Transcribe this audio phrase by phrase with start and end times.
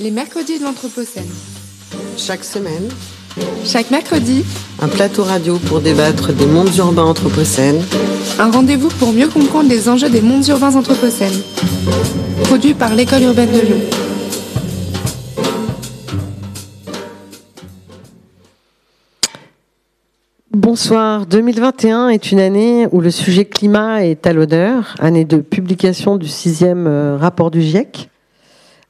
[0.00, 1.26] Les mercredis de l'Anthropocène.
[2.16, 2.88] Chaque semaine,
[3.64, 4.44] Chaque mercredi,
[4.80, 7.82] un plateau radio pour débattre des mondes urbains anthropocènes,
[8.38, 11.42] un rendez-vous pour mieux comprendre les enjeux des mondes urbains anthropocènes.
[12.44, 13.80] Produit par l'École urbaine de Lyon.
[20.52, 21.26] Bonsoir.
[21.26, 26.28] 2021 est une année où le sujet climat est à l'honneur, année de publication du
[26.28, 28.10] sixième euh, rapport du GIEC,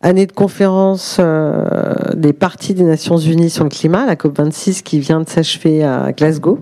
[0.00, 1.64] année de conférence euh,
[2.14, 6.12] des partis des Nations Unies sur le climat, la COP26 qui vient de s'achever à
[6.12, 6.58] Glasgow.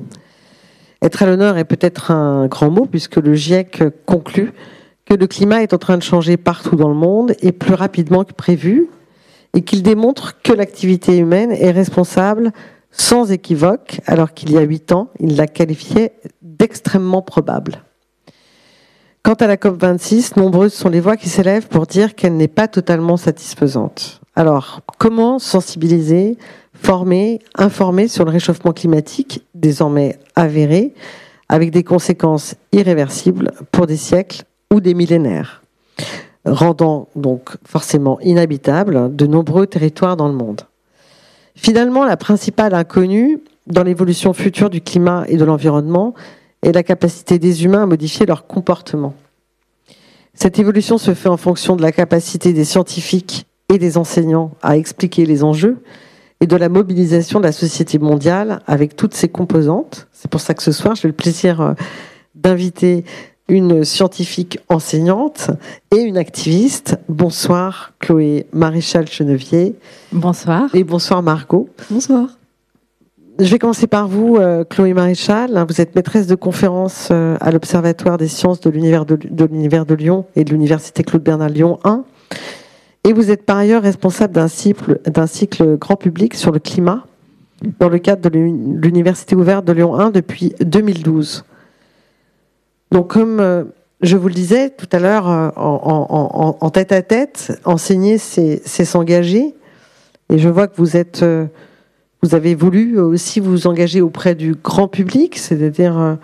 [1.03, 4.53] Être à l'honneur est peut-être un grand mot puisque le GIEC conclut
[5.05, 8.25] que le climat est en train de changer partout dans le monde et plus rapidement
[8.25, 8.89] que prévu
[9.55, 12.53] et qu'il démontre que l'activité humaine est responsable
[12.91, 17.86] sans équivoque, alors qu'il y a huit ans, il la qualifiait d'extrêmement probable.
[19.27, 22.69] Quant à la COP26, nombreuses sont les voix qui s'élèvent pour dire qu'elle n'est pas
[22.69, 24.21] totalement satisfaisante.
[24.37, 26.39] Alors, comment sensibiliser,
[26.75, 30.95] former, informer sur le réchauffement climatique, désormais avéré,
[31.49, 35.65] avec des conséquences irréversibles pour des siècles ou des millénaires,
[36.45, 40.61] rendant donc forcément inhabitables de nombreux territoires dans le monde?
[41.57, 46.15] Finalement, la principale inconnue dans l'évolution future du climat et de l'environnement
[46.63, 49.15] est la capacité des humains à modifier leur comportement.
[50.35, 54.77] Cette évolution se fait en fonction de la capacité des scientifiques et des enseignants à
[54.77, 55.79] expliquer les enjeux
[56.41, 60.09] et de la mobilisation de la société mondiale avec toutes ses composantes.
[60.13, 61.73] C'est pour ça que ce soir, j'ai le plaisir euh,
[62.35, 63.05] d'inviter
[63.49, 65.51] une scientifique enseignante
[65.95, 66.99] et une activiste.
[67.09, 69.77] Bonsoir Chloé Maréchal Chenevier.
[70.13, 70.75] Bonsoir.
[70.75, 71.69] Et bonsoir Margot.
[71.91, 72.29] Bonsoir.
[73.39, 75.63] Je vais commencer par vous, euh, Chloé Maréchal.
[75.69, 80.45] Vous êtes maîtresse de conférence euh, à l'Observatoire des sciences de l'univers de, Lyon et
[80.45, 82.05] de l'Université Claude Bernard Lyon 1.
[83.05, 87.05] Et vous êtes par ailleurs responsable d'un cycle, grand public sur le climat
[87.79, 91.45] dans le cadre de l'Université ouverte de Lyon 1 depuis 2012.
[92.91, 93.65] Donc, comme euh,
[94.01, 99.55] je vous le disais tout à l'heure, en, tête à tête, enseigner, c'est s'engager.
[100.31, 101.23] Et je vois que vous êtes,
[102.27, 106.19] vous avez voulu aussi vous engager auprès du grand public, c'est-à-dire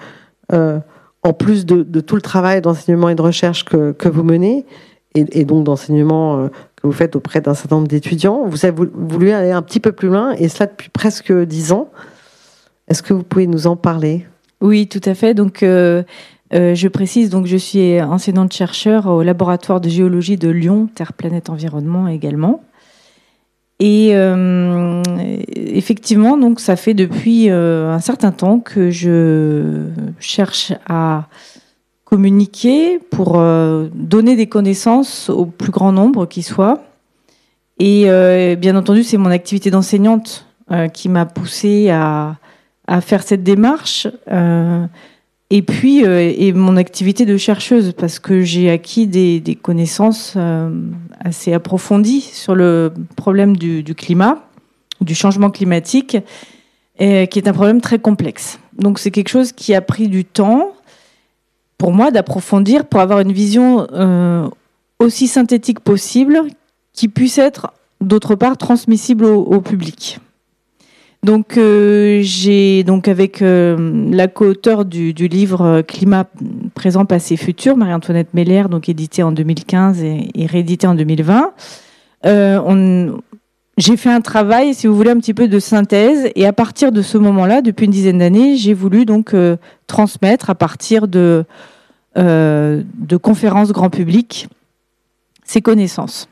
[0.51, 4.67] en plus de, tout le travail d'enseignement et de recherche que, vous menez,
[5.15, 9.53] et, donc d'enseignement que vous faites auprès d'un certain nombre d'étudiants, vous avez voulu aller
[9.53, 11.89] un petit peu plus loin, et cela depuis presque dix ans.
[12.89, 14.27] Est-ce que vous pouvez nous en parler?
[14.61, 15.35] Oui, tout à fait.
[15.35, 16.03] Donc, euh,
[16.51, 21.49] je précise donc je suis enseignante chercheur au laboratoire de géologie de Lyon, Terre, Planète,
[21.49, 22.63] Environnement également.
[23.85, 25.03] Et euh,
[25.57, 29.89] effectivement, donc ça fait depuis euh, un certain temps que je
[30.21, 31.27] cherche à
[32.05, 33.43] communiquer pour
[33.95, 36.85] donner des connaissances au plus grand nombre qui soit.
[37.81, 38.05] Et
[38.57, 40.47] bien entendu, c'est mon activité d'enseignante
[40.93, 42.37] qui m'a poussée à,
[43.01, 44.07] faire cette démarche
[45.55, 50.71] et puis euh, et mon activité de chercheuse parce que j'ai acquis des, connaissances euh,
[51.21, 54.49] assez approfondies sur le problème du, climat,
[55.03, 56.17] du changement climatique,
[56.99, 58.61] et, qui est un problème très complexe.
[58.79, 60.73] Donc c'est quelque chose qui a pris du temps
[61.77, 64.49] pour moi d'approfondir pour avoir une vision euh,
[65.01, 66.45] aussi synthétique possible
[66.95, 70.19] qui puisse être d'autre part transmissible au public.
[71.25, 76.27] Donc euh, j'ai donc avec euh, la co-auteure du, livre euh, Climat
[76.75, 81.53] présent, passé, futur, Marie-Antoinette Meller, donc édité en 2015 et, et réédité en 2020.
[82.25, 83.21] on,
[83.79, 86.91] j'ai fait un travail, si vous voulez, un petit peu de synthèse, et à partir
[86.91, 89.33] de ce moment-là, depuis une dizaine d'années, j'ai voulu donc
[89.87, 91.45] transmettre à partir de
[93.23, 94.49] conférences grand public
[95.45, 96.29] ces connaissances.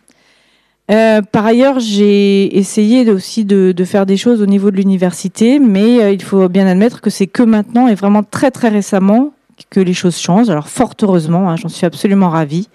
[0.90, 6.02] Euh, par ailleurs, j'ai essayé aussi de, faire des choses au niveau de l'université, mais
[6.02, 9.32] euh, il faut bien admettre que c'est que maintenant et vraiment très très récemment
[9.68, 10.50] que les choses changent.
[10.50, 12.68] Alors fort heureusement, hein, j'en suis absolument ravie.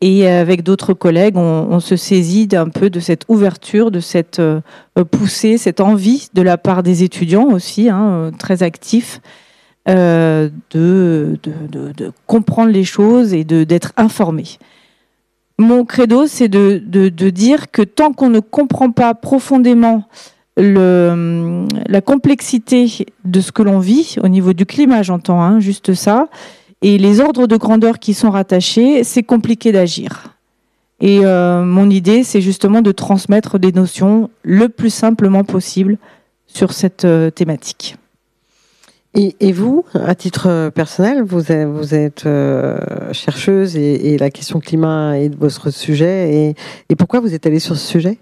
[0.00, 4.42] Et euh, avec d'autres collègues, on, se saisit d'un peu de cette ouverture, de cette
[5.10, 9.20] poussée, cette envie de la part des étudiants aussi, hein, très actifs,
[9.86, 11.38] de,
[12.26, 14.58] comprendre les choses et d'être informés
[15.58, 16.78] mon credo, c'est de,
[17.30, 20.04] dire que tant qu'on ne comprend pas profondément
[20.56, 26.28] la complexité de ce que l'on vit, au niveau du climat, j'entends, hein, juste ça,
[26.82, 30.32] et les ordres de grandeur qui sont rattachés, c'est compliqué d'agir.
[31.00, 35.98] Et euh, mon idée, c'est justement de transmettre des notions le plus simplement possible
[36.46, 37.96] sur cette euh, thématique.
[39.14, 42.78] Et, vous, à titre personnel, vous êtes, vous êtes euh,
[43.12, 46.54] chercheuse et, la question climat est votre sujet.
[46.88, 48.18] Et, pourquoi vous êtes allée sur ce sujet?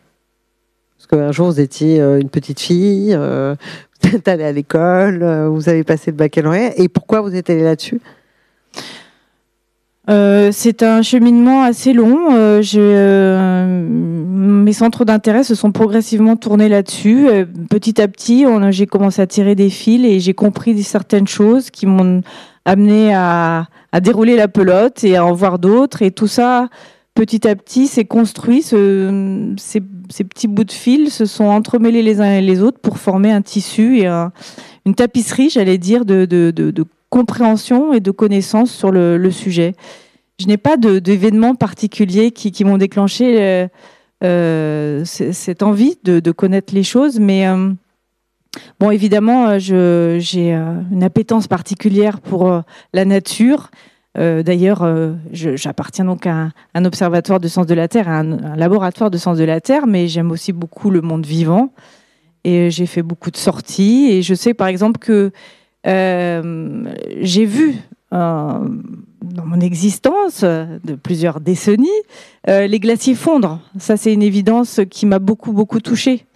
[0.97, 3.15] Parce qu'un jour, vous étiez une petite fille,
[4.03, 6.73] vous êtes allée à l'école, vous avez passé le baccalauréat.
[6.77, 8.01] Et pourquoi vous êtes allée là-dessus?
[10.11, 12.35] Euh, c'est un cheminement assez long.
[12.35, 17.29] Euh, euh, mes centres d'intérêt se sont progressivement tournés là-dessus.
[17.69, 21.87] petit à petit, j'ai commencé à tirer des fils et j'ai compris certaines choses qui
[21.87, 22.23] m'ont
[22.65, 23.67] amené à,
[24.01, 26.03] dérouler la pelote et à en voir d'autres.
[26.03, 26.69] Et tout ça,
[27.15, 28.63] petit à petit, s'est construit.
[28.63, 29.81] ces,
[30.25, 33.43] petits bouts de fil se sont entremêlés les uns et les autres pour former un
[33.43, 39.31] tissu et une tapisserie, j'allais dire, de, de, de compréhension et de connaissance sur le,
[39.31, 39.75] sujet.
[40.39, 43.69] Je n'ai pas d'événements particuliers qui, m'ont déclenché euh,
[44.25, 47.73] euh cette envie de, connaître les choses, mais euh,
[48.79, 52.63] bon, évidemment, j'ai une appétence particulière pour
[52.95, 53.71] la nature.
[54.15, 54.89] D'ailleurs,
[55.33, 59.37] j'appartiens donc à un, observatoire de sens de la Terre, à un, laboratoire de sens
[59.37, 61.73] de la Terre, mais j'aime aussi beaucoup le monde vivant.
[62.45, 64.09] Et j'ai fait beaucoup de sorties.
[64.11, 65.31] Et je sais, par exemple, que
[65.87, 66.85] euh,
[67.21, 67.77] j'ai vu
[68.13, 68.59] euh,
[69.23, 71.89] dans mon existence de plusieurs décennies
[72.49, 73.61] euh, les glaciers fondre.
[73.79, 76.27] Ça, c'est une évidence qui m'a beaucoup, beaucoup touchée.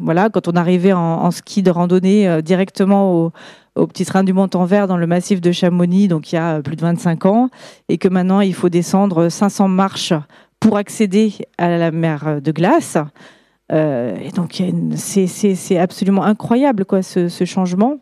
[0.00, 3.32] voilà, quand on arrivait en, ski de randonnée directement
[3.74, 6.74] au, petit train du Mont-en-Vert dans le massif de Chamonix, donc il y a plus
[6.76, 7.48] de 25 ans,
[7.88, 10.14] et que maintenant il faut descendre 500 marches
[10.58, 12.96] pour accéder à la mer de glace.
[13.72, 14.62] et donc
[14.96, 17.98] c'est absolument incroyable quoi ce changement.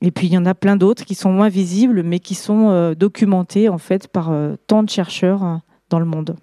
[0.00, 2.68] Et puis il y en a plein d'autres qui sont moins visibles, mais qui sont
[2.68, 5.56] euh, documentés en fait par euh, tant de chercheurs euh,
[5.90, 6.36] dans le monde.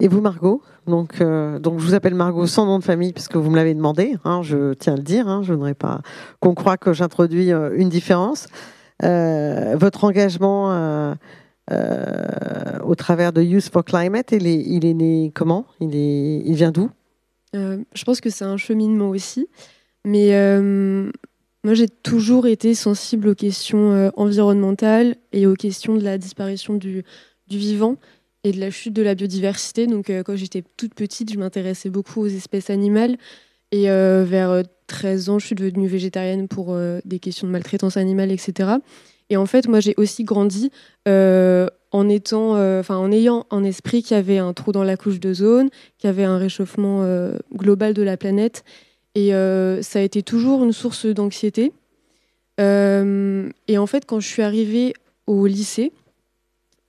[0.00, 0.62] Et vous, Margot?
[0.86, 4.18] Donc, donc, je vous appelle Margot sans nom de famille puisque vous me l'avez demandé.
[4.24, 5.26] Hein, je tiens à le dire.
[5.26, 6.02] Hein, je voudrais pas
[6.38, 8.46] qu'on croit que j'introduis une différence.
[9.00, 11.16] votre engagement
[11.70, 15.64] au travers de Youth for Climate, il est, il est né comment?
[15.80, 16.90] Il, est, il vient d'où?
[17.54, 19.48] Je pense que c'est un cheminement aussi.
[20.04, 20.30] Mais
[21.66, 26.74] moi, j'ai toujours été sensible aux questions euh, environnementales et aux questions de la disparition
[26.74, 27.02] du,
[27.50, 27.96] vivant
[28.44, 29.88] et de la chute de la biodiversité.
[29.88, 33.16] Donc, euh, quand j'étais toute petite, je m'intéressais beaucoup aux espèces animales.
[33.72, 38.30] Et euh, vers 13 ans, je suis devenue végétarienne pour des questions de maltraitance animale,
[38.30, 38.74] etc.
[39.28, 40.70] Et en fait, moi, j'ai aussi grandi
[41.04, 42.08] en
[43.10, 45.68] ayant en esprit qu'il y avait un trou dans la couche d'ozone,
[45.98, 47.04] qu'il y avait un réchauffement
[47.52, 48.62] global de la planète
[49.16, 51.72] et euh, ça a été toujours une source d'anxiété.
[52.60, 54.92] Euh, et en fait, quand je suis arrivée
[55.26, 55.92] au lycée,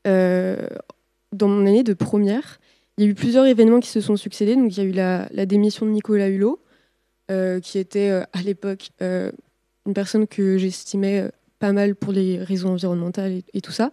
[0.06, 0.68] euh,
[1.32, 2.60] dans mon année de première,
[2.98, 4.58] il y a eu plusieurs événements qui se sont succédés.
[4.58, 6.60] Donc, il y a eu la, démission de Nicolas Hulot,
[7.62, 13.62] qui était à l'époque une personne que j'estimais pas mal pour les raisons environnementales et,
[13.62, 13.92] tout ça.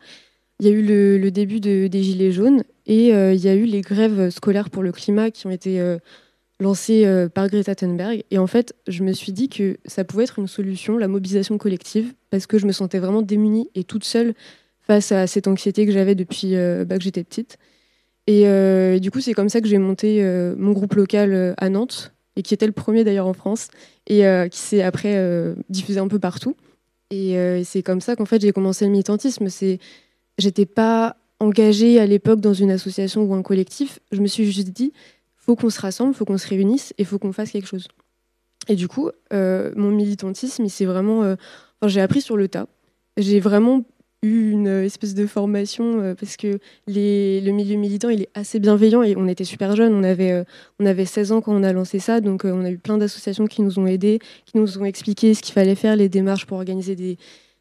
[0.59, 3.81] Il y a eu le, début des Gilets jaunes et il y a eu les
[3.81, 5.81] grèves scolaires pour le climat qui ont été
[6.61, 8.25] lancé euh, par Greta Thunberg.
[8.31, 11.59] Et en fait, je me suis dit que ça pouvait être une solution, la mobilisation
[11.59, 14.35] collective, parce que je me sentais vraiment démunie et toute seule
[14.81, 17.59] face à cette anxiété que j'avais depuis euh, bah, que j'étais petite.
[18.31, 20.23] Euh, et, du coup, c'est comme ça que j'ai monté
[20.57, 23.69] mon groupe local à Nantes, et qui était le premier d'ailleurs en France,
[24.07, 26.57] et qui s'est après diffusé un peu partout.
[27.11, 29.51] Et c'est comme ça qu'en fait j'ai commencé le militantisme.
[29.51, 29.79] C'est,
[30.39, 34.01] j'étais pas engagée à l'époque dans une association ou un collectif.
[34.11, 34.93] Je me suis juste dit,
[35.45, 37.87] faut qu'on se rassemble, faut qu'on se réunisse et faut qu'on fasse quelque chose.
[38.69, 41.23] Et du coup, euh, mon militantisme, c'est vraiment.
[41.23, 41.37] Euh,
[41.87, 42.67] j'ai appris sur le tas.
[43.19, 43.85] J'ai vraiment
[44.23, 49.03] eu une espèce de formation euh, parce que le milieu militant, il est assez bienveillant
[49.03, 49.93] et on était super jeunes.
[49.93, 50.45] On avait,
[50.81, 53.47] on avait 16 ans quand on a lancé ça, donc on a eu plein d'associations
[53.47, 56.57] qui nous ont aidés, qui nous ont expliqué ce qu'il fallait faire, les démarches pour
[56.57, 57.19] organiser des,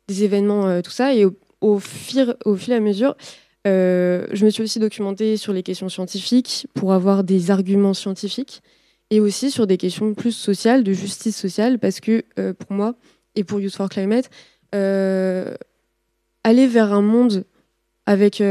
[0.07, 1.13] événements, tout ça.
[1.13, 1.25] Et
[1.59, 3.15] au, fil, au fil à mesure,
[3.65, 8.61] euh, je me suis aussi documentée sur les questions scientifiques pour avoir des arguments scientifiques
[9.09, 12.95] et aussi sur des questions plus sociales, de justice sociale, parce que euh, pour moi
[13.35, 14.29] et pour Youth for Climate,
[14.75, 15.55] euh,
[16.43, 17.45] aller vers un monde
[18.05, 18.41] avec,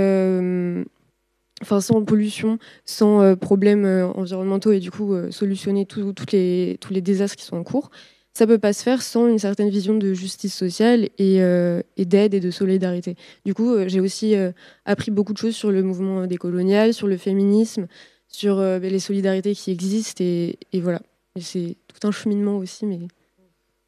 [1.61, 7.57] enfin, sans pollution, sans problèmes environnementaux et du coup solutionner tous les désastres qui sont
[7.57, 7.91] en cours,
[8.35, 12.35] ça peut pas se faire sans une certaine vision de justice sociale et, euh, d'aide
[12.35, 13.17] et de solidarité.
[13.45, 14.53] Du coup, euh, j'ai aussi euh,
[14.87, 17.87] appris beaucoup de choses sur le mouvement décolonial, sur le féminisme,
[18.29, 21.03] sur les solidarités qui existent et, voilà.
[21.39, 23.01] c'est tout un cheminement aussi, mais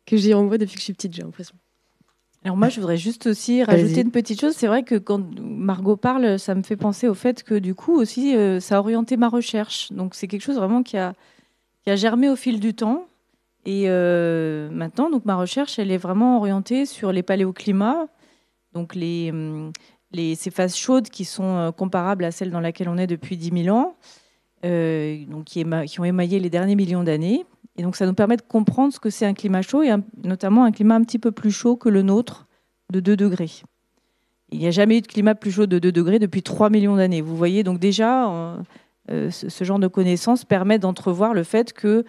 [0.04, 1.54] que j'ai en moi depuis que je suis petite, j'ai l'impression.
[2.44, 4.52] Alors moi, je voudrais juste aussi rajouter une petite chose.
[4.54, 7.94] C'est vrai que quand Margot parle, ça me fait penser au fait que du coup
[7.94, 9.90] aussi, ça a orienté ma recherche.
[9.92, 11.14] Donc c'est quelque chose vraiment qui a,
[11.82, 13.06] qui a germé au fil du temps.
[13.64, 18.06] Et euh, maintenant, donc ma recherche, elle est vraiment orientée sur les paléoclimats,
[18.72, 19.32] donc les,
[20.12, 23.36] les, ces phases chaudes qui sont euh, comparables à celles dans lesquelles on est depuis
[23.36, 23.96] 10 000 ans.
[24.62, 27.46] donc qui, qui, ont émaillé les derniers millions d'années.
[27.76, 29.92] Et donc ça nous permet de comprendre ce que c'est un climat chaud, et
[30.22, 32.46] notamment un climat un petit peu plus chaud que le nôtre,
[32.92, 33.50] de 2 degrés.
[34.50, 36.96] Il n'y a jamais eu de climat plus chaud de 2 degrés depuis 3 millions
[36.96, 37.22] d'années.
[37.22, 38.58] Vous voyez, donc déjà,
[39.08, 42.04] ce, genre de connaissances permet d'entrevoir le fait que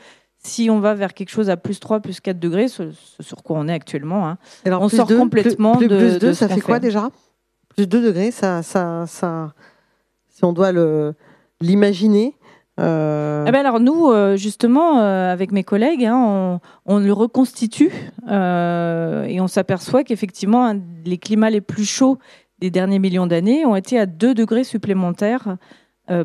[0.46, 3.58] si on va vers quelque chose à plus 3, plus 4 degrés, ce, sur quoi
[3.58, 5.98] on est actuellement, hein, Alors, on sort complètement plus, de.
[5.98, 7.10] Plus 2, ça fait quoi déjà?
[7.76, 9.54] Plus 2 degrés, ça, ça, ça,
[10.30, 10.72] si on doit
[11.62, 12.36] l'imaginer.
[12.80, 13.46] Euh...
[13.48, 17.92] Eh ben alors nous, euh, justement, euh, avec mes collègues, hein, on, le reconstitue
[18.28, 20.76] et on s'aperçoit qu'effectivement,
[21.06, 22.20] les climats les plus chauds
[22.60, 25.58] des derniers millions d'années ont été à 2 degrés supplémentaires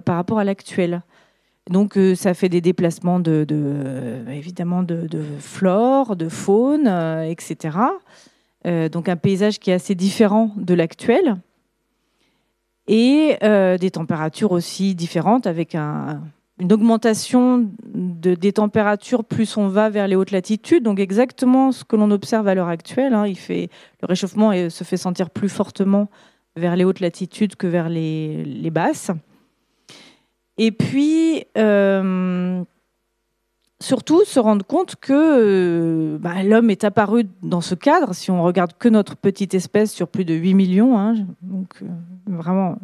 [0.04, 1.02] par rapport à l'actuel.
[1.70, 3.46] Donc euh, ça fait des déplacements de,
[4.28, 5.06] évidemment de,
[5.38, 7.78] flore, de faune, euh, etc.
[8.66, 11.36] Euh, donc un paysage qui est assez différent de l'actuel
[12.88, 20.16] et des températures aussi différentes avec une augmentation des températures plus on va vers les
[20.16, 20.82] hautes latitudes.
[20.82, 23.14] Donc exactement ce que l'on observe à l'heure actuelle.
[23.14, 23.26] Hein.
[23.28, 23.68] le
[24.02, 26.08] réchauffement se fait sentir plus fortement
[26.56, 29.12] vers les hautes latitudes que vers les basses.
[30.62, 32.62] Et puis, euh,
[33.80, 38.42] surtout, se rendre compte que euh, bah, l'homme est apparu dans ce cadre, si on
[38.42, 41.86] regarde que notre petite espèce sur plus de 8 millions, hein, donc euh,
[42.26, 42.76] vraiment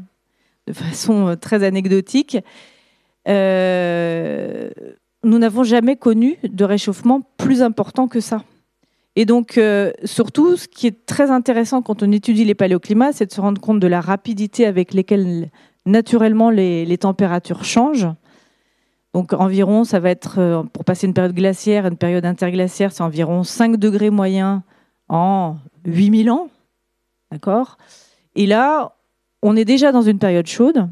[0.67, 2.39] de façon très anecdotique,
[3.27, 3.33] nous
[5.39, 8.43] n'avons jamais connu de réchauffement plus important que ça.
[9.17, 9.61] Et donc,
[10.05, 13.61] surtout, ce qui est très intéressant quand on étudie les paléoclimats, c'est de se rendre
[13.61, 15.51] compte de la rapidité avec laquelle
[15.87, 18.09] naturellement, les, températures changent.
[19.15, 23.03] Donc environ, ça va être, euh, pour passer une période glaciaire, une période interglaciaire, c'est
[23.03, 24.61] environ 5 degrés moyens
[25.09, 26.49] en 8000 ans.
[27.31, 27.79] D'accord?
[28.35, 28.93] Et là,
[29.43, 30.91] on est déjà dans une période chaude.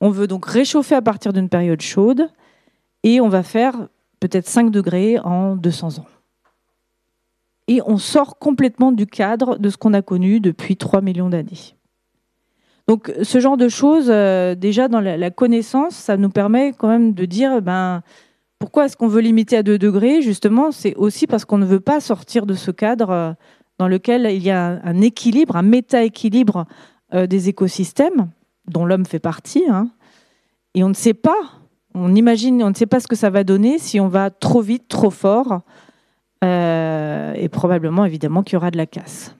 [0.00, 2.28] On veut donc réchauffer à partir d'une période chaude
[3.02, 3.88] et on va faire
[4.20, 6.06] peut-être 5 degrés en 200 ans.
[7.68, 11.74] Et on sort complètement du cadre de ce qu'on a connu depuis 3 millions d'années.
[12.88, 17.14] Donc ce genre de choses, euh, déjà dans la, connaissance, ça nous permet quand même
[17.14, 18.02] de dire, ben,
[18.60, 20.22] pourquoi est-ce qu'on veut limiter à 2 degrés?
[20.22, 23.32] Justement, c'est aussi parce qu'on ne veut pas sortir de ce cadre euh,
[23.78, 26.66] dans lequel il y a un équilibre, un méta-équilibre
[27.12, 28.30] euh, des écosystèmes,
[28.68, 29.64] dont l'homme fait partie.
[29.68, 29.88] Hein.
[30.74, 31.38] et on ne sait pas,
[31.94, 34.60] on imagine, on ne sait pas ce que ça va donner si on va trop
[34.60, 35.62] vite, trop fort.
[36.42, 39.34] et probablement, évidemment, qu'il y aura de la casse.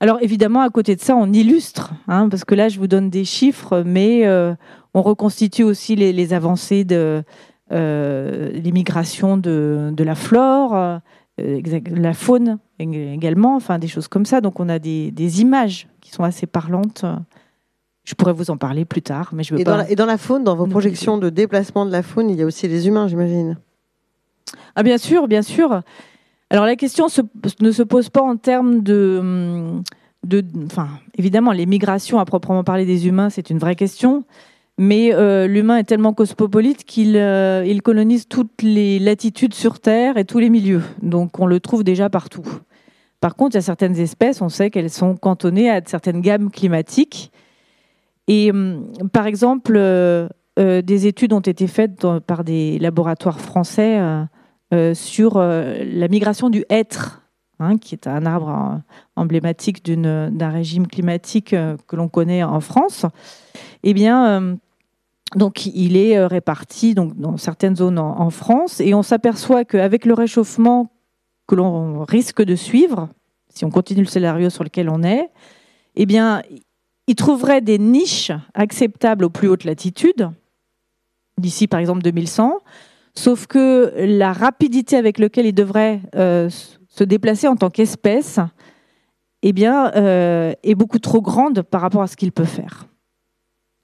[0.00, 3.10] Alors évidemment, à côté de ça, on illustre, hein, parce que là, je vous donne
[3.10, 4.54] des chiffres, mais euh,
[4.94, 7.24] on reconstitue aussi les, avancées de
[7.72, 10.98] euh, l'immigration de, la flore, euh,
[11.90, 14.40] la faune également, enfin des choses comme ça.
[14.40, 17.04] Donc on a des, images qui sont assez parlantes.
[18.04, 19.72] Je pourrais vous en parler plus tard, mais je veux et pas.
[19.72, 22.36] Dans la, et dans la faune, dans vos projections de déplacement de la faune, il
[22.36, 23.58] y a aussi les humains, j'imagine.
[24.76, 25.82] Ah bien sûr, bien sûr.
[26.50, 27.06] Alors la question
[27.60, 29.82] ne se pose pas en termes de,
[30.64, 34.24] enfin, évidemment, les migrations à proprement parler des humains, c'est une vraie question.
[34.80, 40.24] Mais euh, l'humain est tellement cosmopolite qu'il euh, colonise toutes les latitudes sur Terre et
[40.24, 40.82] tous les milieux.
[41.02, 42.46] Donc on le trouve déjà partout.
[43.20, 46.50] Par contre, il y a certaines espèces, on sait qu'elles sont cantonnées à certaines gammes
[46.50, 47.32] climatiques.
[48.28, 53.98] Et hum, par exemple, euh, des études ont été faites par des laboratoires français
[54.94, 57.22] sur euh, la migration du hêtre,
[57.58, 58.78] hein, qui est un arbre euh,
[59.16, 63.06] emblématique d'un régime climatique que l'on connaît en France.
[63.82, 64.58] Eh bien,
[65.36, 70.14] donc, il est réparti donc, dans certaines zones en, France et on s'aperçoit qu'avec le
[70.14, 70.90] réchauffement
[71.46, 73.08] que l'on risque de suivre,
[73.48, 75.30] si on continue le scénario sur lequel on est,
[75.96, 76.42] eh bien,
[77.08, 80.30] il trouverait des niches acceptables aux plus hautes latitudes,
[81.38, 82.58] d'ici par exemple 2100,
[83.18, 86.48] Sauf que la rapidité avec laquelle il devrait euh,
[86.86, 88.38] se déplacer en tant qu'espèce
[89.42, 92.86] eh bien, euh, est beaucoup trop grande par rapport à ce qu'il peut faire.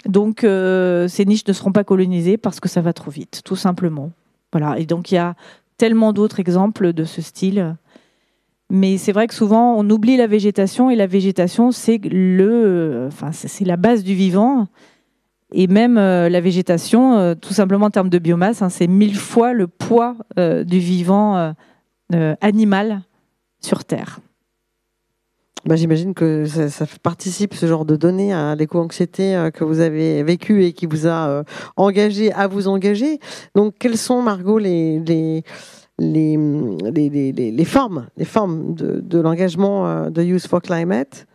[0.07, 3.57] Donc, euh, ces niches ne seront pas colonisées parce que ça va trop vite, tout
[3.57, 4.13] simplement.
[4.53, 4.79] Voilà.
[4.79, 5.35] Et donc, il y a
[5.79, 7.75] tellement d'autres exemples de ce style.
[8.71, 13.33] Mais c'est vrai que souvent, on oublie la végétation et la végétation, c'est le, enfin,
[13.33, 14.69] c'est la base du vivant.
[15.57, 19.17] Et même euh, la végétation, euh, tout simplement en termes de biomasse, hein, c'est mille
[19.17, 21.55] fois le poids euh, du vivant
[22.41, 23.03] animal
[23.61, 24.19] sur Terre.
[25.65, 30.65] Bah, J'imagine que ça, participe, ce genre de données, à l'éco-anxiété que vous avez vécu
[30.65, 31.45] et qui vous a
[31.77, 33.19] engagé à vous engager.
[33.55, 35.43] Donc, quelles sont, Margot, les, les,
[35.99, 36.37] les,
[36.93, 41.27] les, les formes, les formes de, de l'engagement de Youth for Climate?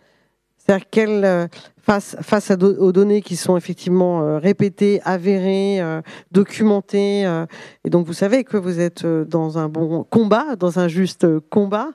[0.58, 1.50] C'est-à-dire, quelle
[1.90, 7.26] face, aux données qui sont effectivement euh, répétées, avérées, euh, documentées.
[7.26, 7.46] Euh,
[7.84, 11.90] et donc, vous savez que vous êtes dans un bon combat, dans un juste combat,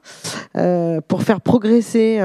[1.09, 2.21] pour faire progresser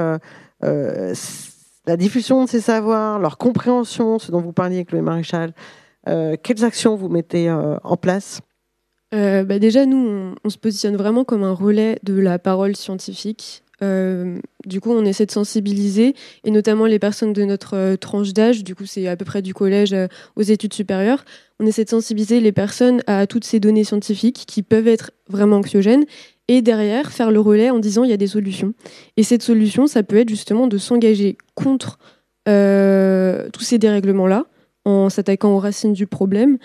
[0.61, 5.53] la diffusion de ces savoirs, leur compréhension, ce dont vous parliez, avec le Maréchal.
[6.05, 8.41] quelles actions vous mettez en place?
[9.11, 13.63] Bah Déjà, nous, on, se positionne vraiment comme un relais de la parole scientifique.
[13.81, 18.33] Euh, du coup, on essaie de sensibiliser, et notamment les personnes de notre euh, tranche
[18.33, 21.24] d'âge, du coup, c'est à peu près du collège euh, aux études supérieures.
[21.59, 25.57] On essaie de sensibiliser les personnes à toutes ces données scientifiques qui peuvent être vraiment
[25.57, 26.05] anxiogènes,
[26.48, 28.74] et derrière, faire le relais en disant il y a des solutions.
[29.17, 32.00] Et cette solution, ça peut être justement de s'engager contre
[32.45, 34.48] tous ces dérèglements-là,
[34.83, 36.57] en s'attaquant aux racines du problème,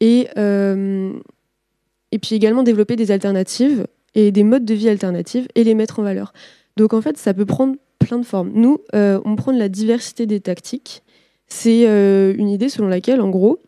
[0.00, 5.74] et, et puis également développer des alternatives et des modes de vie alternatifs et les
[5.74, 6.32] mettre en valeur.
[6.78, 8.52] Donc en fait, ça peut prendre plein de formes.
[8.54, 11.02] Nous, euh, on prend la diversité des tactiques.
[11.48, 13.58] C'est euh, une idée selon laquelle, en gros,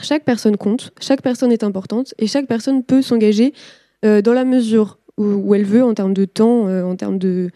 [0.00, 3.52] chaque personne compte, chaque personne est importante et chaque personne peut s'engager
[4.06, 7.50] euh, dans la mesure où, elle veut en termes de temps, en termes de,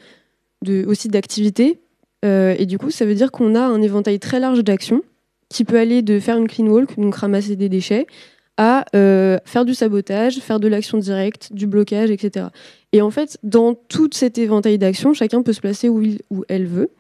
[0.60, 1.80] de aussi d'activité.
[2.22, 5.00] et du coup, ça veut dire qu'on a un éventail très large d'actions
[5.48, 8.06] qui peut aller de faire une clean walk, donc ramasser des déchets,
[8.56, 12.46] à faire du sabotage, faire de l'action directe, du blocage, etc.
[12.92, 16.44] Et en fait, dans tout cet éventail d'actions, chacun peut se placer où, il, où
[16.48, 16.90] elle veut.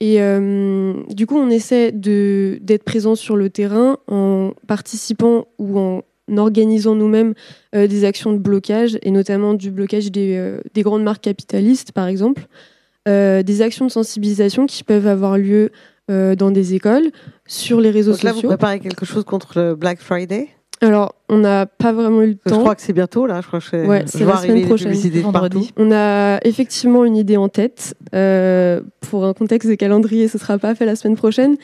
[0.00, 6.02] Et euh, du coup, on essaie d'être présent sur le terrain en participant ou en
[6.36, 7.34] organisant nous-mêmes
[7.74, 11.92] euh, des actions de blocage, et notamment du blocage des, euh, des grandes marques capitalistes,
[11.92, 12.46] par exemple,
[13.06, 15.72] des actions de sensibilisation qui peuvent avoir lieu
[16.08, 17.10] dans des écoles,
[17.44, 18.50] sur les réseaux Donc là, sociaux.
[18.50, 20.48] Vous préparez quelque chose contre le Black Friday?
[20.82, 22.54] Alors, on n'a pas vraiment eu le temps.
[22.54, 23.40] Je crois que c'est bientôt, là.
[23.42, 25.72] Je crois que c'est la semaine prochaine, vendredi.
[25.76, 27.94] On a effectivement une idée en tête.
[28.14, 31.56] Euh, pour un contexte de calendrier, ce ne sera pas fait la semaine prochaine.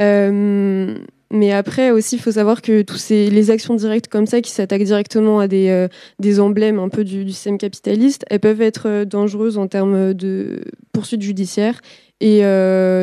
[0.00, 0.96] Euh,
[1.30, 4.52] mais après aussi, il faut savoir que tous ces les actions directes comme ça, qui
[4.52, 5.88] s'attaquent directement à des, euh,
[6.18, 10.62] des emblèmes un peu du, du, système capitaliste, elles peuvent être dangereuses en termes de
[10.92, 11.80] poursuites judiciaires.
[12.20, 12.40] Et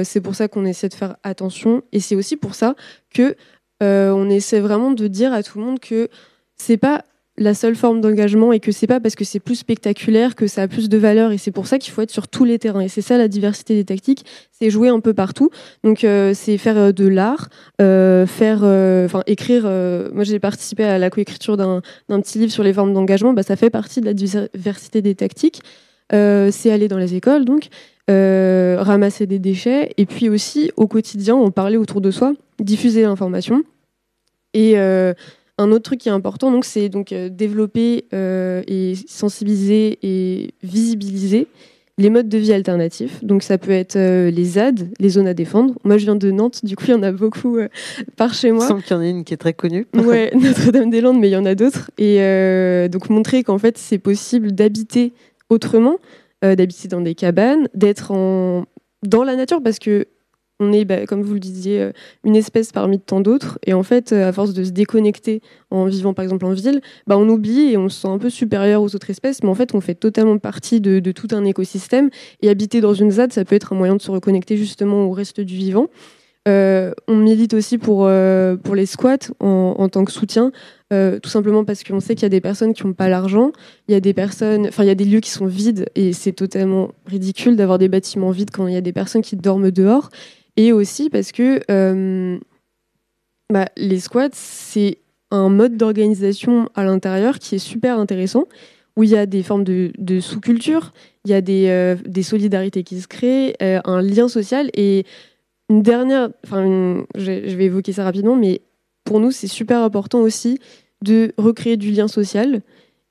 [0.03, 1.83] c'est pour ça qu'on essaie de faire attention.
[1.91, 2.73] Et c'est aussi pour ça
[3.13, 3.35] que
[3.81, 6.09] euh, on essaie vraiment de dire à tout le monde que
[6.55, 7.03] c'est pas
[7.35, 10.61] la seule forme d'engagement et que c'est pas parce que c'est plus spectaculaire que ça
[10.61, 11.31] a plus de valeur.
[11.31, 12.81] Et c'est pour ça qu'il faut être sur tous les terrains.
[12.81, 14.23] Et c'est ça la diversité des tactiques.
[14.51, 15.49] C'est jouer un peu partout.
[15.83, 18.59] Donc euh, c'est faire euh, de l'art faire
[19.05, 19.63] enfin écrire
[20.13, 23.33] moi j'ai participé à la coécriture d'un petit livre sur les formes d'engagement.
[23.33, 25.61] Bah, ça fait partie de la diversité des tactiques.
[26.11, 27.69] C'est aller dans les écoles donc
[28.07, 29.91] ramasser des déchets.
[29.97, 32.33] Et puis aussi au quotidien en parler autour de soi
[32.63, 33.63] diffuser l'information
[34.53, 35.13] et euh,
[35.57, 40.53] un autre truc qui est important, donc, c'est donc euh, développer euh, et sensibiliser et
[40.63, 41.47] visibiliser
[41.99, 43.23] les modes de vie alternatifs.
[43.23, 45.75] Donc ça peut être les ZAD, les zones à défendre.
[45.83, 47.59] Moi je viens de Nantes, du coup il y en a beaucoup
[48.17, 48.65] par chez moi.
[48.65, 49.85] Il semble qu'il y en a une qui est très connue.
[49.93, 51.91] Ouais, Notre-Dame-des-Landes, mais il y en a d'autres.
[51.99, 52.17] Et
[52.89, 55.13] donc montrer qu'en fait c'est possible d'habiter
[55.51, 55.97] autrement,
[56.41, 58.65] d'habiter dans des cabanes, d'être en...
[59.03, 60.07] dans la nature, parce que
[60.63, 61.91] on est, bah, comme vous le disiez, euh,
[62.23, 63.59] une espèce parmi tant d'autres.
[63.65, 66.81] Et en fait, euh, à force de se déconnecter en vivant par exemple en ville,
[67.07, 69.43] bah, on oublie et on se sent un peu supérieur aux autres espèces.
[69.43, 72.09] Mais en fait, on fait totalement partie de, tout un écosystème.
[72.41, 75.11] Et habiter dans une ZAD, ça peut être un moyen de se reconnecter justement au
[75.11, 75.87] reste du vivant.
[76.45, 78.09] Euh, on milite aussi pour,
[78.63, 80.51] pour les squats en, tant que soutien,
[80.91, 83.51] tout simplement parce qu'on sait qu'il y a des personnes qui n'ont pas l'argent,
[83.87, 86.13] il y a des personnes, enfin il y a des lieux qui sont vides et
[86.13, 89.71] c'est totalement ridicule d'avoir des bâtiments vides quand il y a des personnes qui dorment
[89.71, 90.09] dehors.
[90.57, 92.39] Et aussi parce que euh,
[93.51, 94.99] bah, les squats, c'est
[95.31, 98.47] un mode d'organisation à l'intérieur qui est super intéressant,
[98.95, 100.93] où il y a des formes de, sous-culture,
[101.25, 104.69] il y a des, euh, solidarités qui se créent, euh, un lien social.
[104.75, 105.05] Et
[105.69, 108.61] une dernière, enfin, je vais évoquer ça rapidement, mais
[109.05, 110.59] pour nous, c'est super important aussi
[111.01, 112.61] de recréer du lien social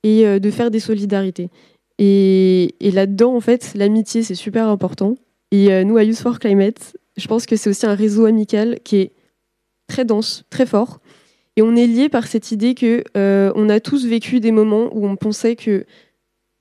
[0.05, 1.51] et de faire des solidarités.
[1.99, 5.17] Et, et là-dedans, en fait, l'amitié, c'est super important.
[5.51, 8.97] Et nous, à Youth for Climate, je pense que c'est aussi un réseau amical qui
[8.97, 9.13] est
[9.89, 11.01] très dense, très fort.
[11.57, 14.89] Et on est lié par cette idée que euh, on a tous vécu des moments
[14.93, 15.85] où on pensait que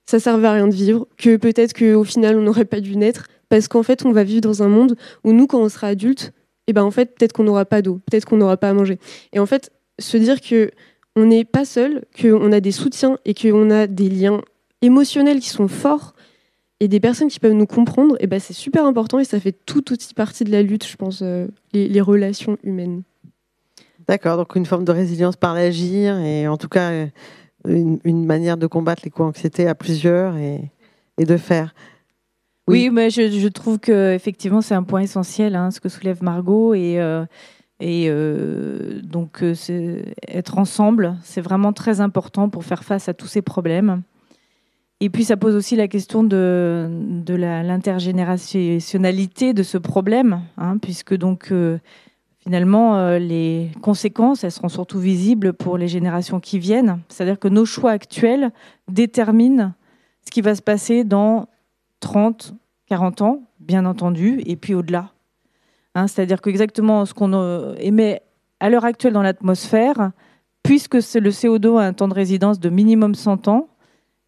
[0.06, 3.28] ça servait à rien de vivre, que peut-être qu'au final on n'aurait pas dû naître,
[3.48, 6.34] parce qu'en fait on va vivre dans un monde où nous, quand on sera adulte,
[6.68, 9.00] eh ben en fait peut-être qu'on n'aura pas d'eau, peut-être qu'on n'aura pas à manger.
[9.32, 10.72] Et en fait, se dire que
[11.16, 14.42] on n'est pas seul, qu'on a des soutiens et qu'on a des liens
[14.82, 16.14] émotionnels qui sont forts
[16.82, 19.52] et des personnes qui peuvent nous comprendre, et ben c'est super important et ça fait
[19.52, 23.04] tout aussi partie de la lutte, je pense, euh, les, relations humaines.
[24.08, 27.06] D'accord, donc une forme de résilience par l'agir et en tout cas euh,
[27.68, 30.72] une, manière de combattre les co-anxiétés à plusieurs et,
[31.20, 31.76] et, de faire.
[32.68, 36.74] Oui, mais je, trouve que effectivement c'est un point essentiel, hein, ce que soulève Margot
[36.74, 37.00] et
[37.80, 38.12] et
[39.04, 39.44] donc
[40.28, 44.02] être ensemble, c'est vraiment très important pour faire face à tous ces problèmes.
[45.04, 51.52] Et puis ça pose aussi la question de, l'intergénérationnalité de ce problème, hein, puisque donc
[51.52, 51.80] euh,
[52.38, 57.00] finalement euh, les conséquences, elles seront surtout visibles pour les générations qui viennent.
[57.10, 58.52] C'est-à-dire que nos choix actuels
[58.90, 59.74] déterminent
[60.24, 61.48] ce qui va se passer dans
[62.00, 62.54] 30,
[62.86, 65.10] 40 ans, bien entendu, et puis au-delà.
[65.96, 68.22] Hein, c'est-à-dire que exactement ce qu'on euh, émet
[68.60, 70.12] à l'heure actuelle dans l'atmosphère,
[70.62, 73.71] puisque le CO2 a un temps de résidence de minimum 100 ans,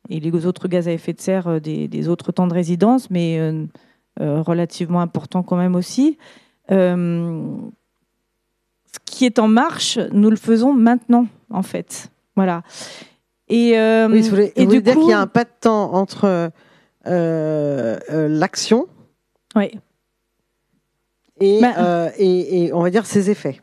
[0.10, 3.40] et les autres gaz à effet de serre euh, des, autres temps de résidence, mais
[3.40, 3.66] euh,
[4.20, 6.18] euh, relativement important quand même aussi.
[6.70, 7.38] ce
[9.06, 12.10] qui est en marche, nous le faisons maintenant, en fait.
[12.36, 12.64] Voilà.
[13.48, 13.74] Et,
[14.10, 16.52] oui, et du dire qu'il y a un pas de temps entre
[17.06, 18.88] l'action
[19.56, 19.72] oui.
[21.40, 23.62] et, bah, et, et, on va dire ses effets.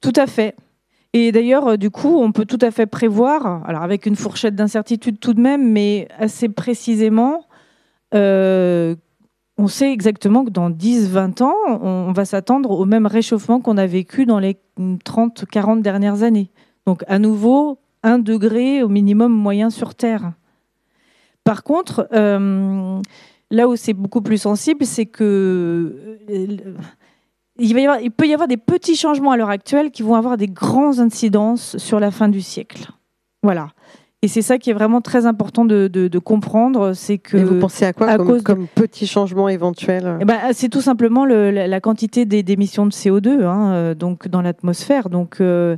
[0.00, 0.54] Tout à fait.
[1.18, 4.54] Et d'ailleurs, euh, du coup, on peut tout à fait prévoir, alors avec une fourchette
[4.54, 7.46] d'incertitude tout de même, mais assez précisément,
[8.14, 8.94] euh,
[9.56, 13.86] on sait exactement que dans 10-20 ans, on va s'attendre au même réchauffement qu'on a
[13.86, 16.50] vécu dans les 30-40 dernières années.
[16.84, 20.32] Donc à nouveau, un degré au minimum moyen sur Terre.
[21.44, 23.00] Par contre, euh,
[23.50, 26.18] là où c'est beaucoup plus sensible, c'est que
[27.58, 31.00] il, peut y avoir des petits changements à l'heure actuelle qui vont avoir des grandes
[31.00, 32.90] incidences sur la fin du siècle.
[33.42, 33.68] Voilà.
[34.22, 37.36] Et c'est ça qui est vraiment très important de, comprendre, c'est que.
[37.36, 41.24] Et vous pensez à quoi comme, comme petits changements éventuels eh ben, C'est tout simplement
[41.24, 45.10] la, quantité d'émissions de CO2 hein, euh, donc dans l'atmosphère.
[45.10, 45.76] Donc, euh,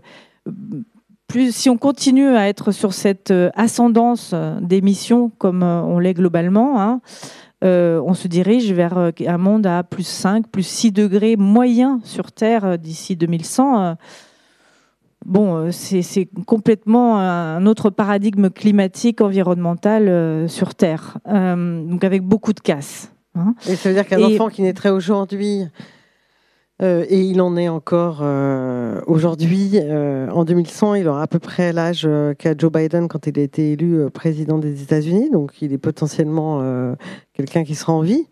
[1.27, 6.81] plus, si on continue à être sur cette euh, ascendance d'émissions comme on l'est globalement,
[6.81, 7.01] hein,
[7.64, 12.01] euh, on se dirige vers euh, un monde à plus 5, plus 6 degrés moyens
[12.05, 13.97] sur Terre euh, d'ici 2100.
[15.27, 23.12] Bon, c'est complètement un autre paradigme climatique, environnemental sur Terre, donc avec beaucoup de casse.
[23.35, 23.55] Hein.
[23.68, 25.64] Et ça veut dire qu'un enfant qui naîtrait aujourd'hui
[26.81, 29.73] euh, et il en est encore euh, aujourd'hui.
[29.75, 33.43] Euh, en 2100, il aura à peu près l'âge qu'a Joe Biden quand il a
[33.43, 35.31] été élu président des États-Unis.
[35.31, 36.62] Donc, il est potentiellement
[37.33, 38.27] quelqu'un qui sera en vie.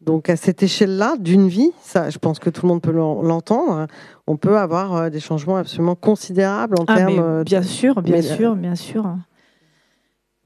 [0.00, 3.86] Donc, à cette échelle-là, d'une vie, ça, je pense que tout le monde peut l'entendre.
[4.26, 7.44] On peut avoir des changements absolument considérables en ah, termes.
[7.44, 9.16] bien sûr, bien sûr, bien sûr.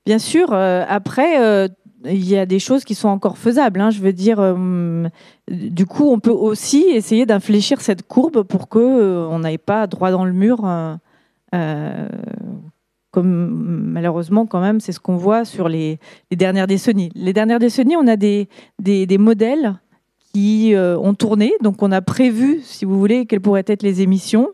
[0.06, 0.52] Bien sûr.
[0.52, 1.68] après,
[2.04, 3.80] il y a des choses qui sont encore faisables.
[3.80, 3.90] Hein.
[3.90, 5.08] Je veux dire, euh,
[5.50, 9.86] du coup, on peut aussi essayer d'infléchir cette courbe pour que euh, on n'aille pas
[9.86, 10.64] droit dans le mur.
[11.54, 12.08] Euh,
[13.10, 13.50] comme
[13.92, 15.98] malheureusement, quand même, c'est ce qu'on voit sur les,
[16.30, 17.10] dernières décennies.
[17.14, 19.80] Les dernières décennies, on a des, des, modèles
[20.32, 24.50] qui ont tourné, donc on a prévu, si vous voulez, quelles pourraient être les émissions.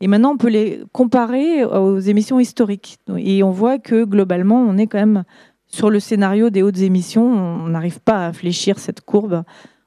[0.00, 2.98] Et maintenant, on peut les comparer aux émissions historiques.
[3.16, 5.24] Et on voit que globalement, on est quand même
[5.66, 9.42] sur le scénario des hautes émissions, on n'arrive pas à infléchir cette courbe,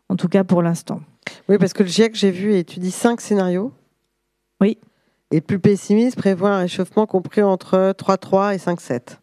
[0.09, 1.01] en tout cas pour l'instant.
[1.47, 3.71] Oui, parce que le GIEC, j'ai vu, étudie cinq scénarios.
[4.61, 4.77] Oui.
[5.31, 9.17] Et plus pessimiste prévoit un réchauffement compris entre 3,3 et 5,7.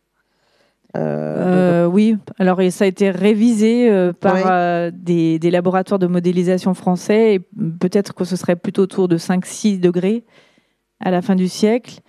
[0.96, 7.34] Euh, euh, oui, alors ça a été révisé euh, par des, laboratoires de modélisation français
[7.34, 10.24] et peut-être que ce serait plutôt autour de 5-6 degrés
[11.00, 12.00] à la fin du siècle.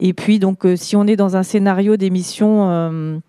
[0.00, 3.22] Et puis donc si on est dans un scénario d'émissions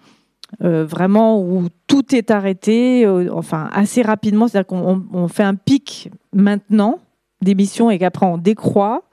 [0.64, 6.12] euh, vraiment où tout est arrêté, euh, enfin assez rapidement, c'est-à-dire qu'on fait un pic
[6.34, 7.00] maintenant
[7.42, 9.04] d'émissions et qu'après on décroît,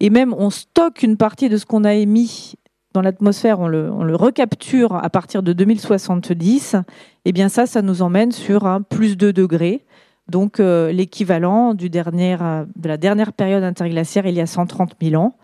[0.00, 2.54] et même on stocke une partie de ce qu'on a émis
[2.92, 6.78] dans l'atmosphère, on le, recapture à partir de 2070, et
[7.26, 9.84] eh bien ça, ça nous emmène sur un plus 2 degrés,
[10.28, 15.34] donc euh, l'équivalent de la dernière période interglaciaire il y a 130 000 ans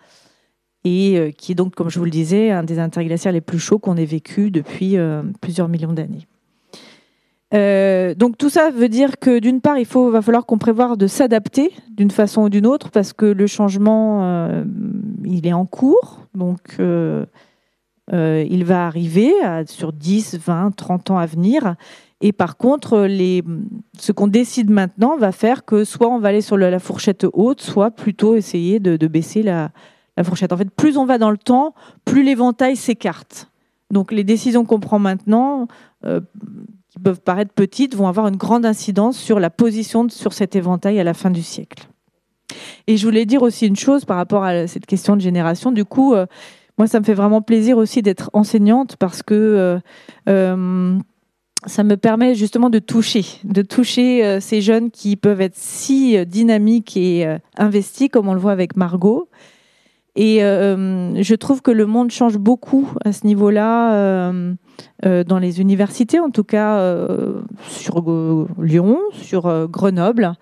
[0.86, 3.58] et euh, qui est donc, comme je vous le disais, un des interglaciaires les plus
[3.58, 6.28] chauds qu'on ait vécu depuis euh, plusieurs millions d'années.
[7.54, 11.08] Euh, donc tout ça veut dire que d'une part, il va falloir qu'on prévoie de
[11.08, 14.62] s'adapter d'une façon ou d'une autre parce que le changement,
[15.24, 16.20] il est en cours.
[16.34, 19.32] Donc il va arriver
[19.66, 21.76] sur 10, 20, 30 ans à venir.
[22.20, 23.08] Et par contre,
[23.98, 27.60] ce qu'on décide maintenant va faire que soit on va aller sur la fourchette haute,
[27.60, 29.70] soit plutôt essayer de baisser la,
[30.16, 30.52] la fourchette.
[30.52, 31.74] En fait, plus on va dans le temps,
[32.04, 33.50] plus l'éventail s'écarte.
[33.90, 35.68] Donc les décisions qu'on prend maintenant,
[36.04, 36.20] euh,
[36.88, 40.98] qui peuvent paraître petites, vont avoir une grande incidence sur la position sur cet éventail
[40.98, 41.86] à la fin du siècle.
[42.86, 45.72] Et je voulais dire aussi une chose par rapport à cette question de génération.
[45.72, 46.26] Du coup, euh,
[46.78, 49.80] moi, ça me fait vraiment plaisir aussi d'être enseignante parce que
[50.28, 50.98] euh,
[51.66, 56.96] ça me permet justement de toucher, de toucher ces jeunes qui peuvent être si dynamiques
[56.96, 59.28] et investis, comme on le voit avec Margot.
[60.16, 64.30] Et je trouve que le monde change beaucoup à ce niveau-là,
[65.02, 66.96] dans les universités, en tout cas
[67.68, 68.02] sur
[68.58, 70.32] Lyon, sur Grenoble.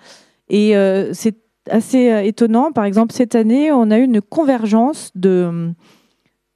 [0.48, 0.74] Et
[1.12, 1.34] c'est
[1.70, 2.72] assez euh, étonnant.
[2.72, 5.72] Par exemple, cette année, on a eu une convergence de,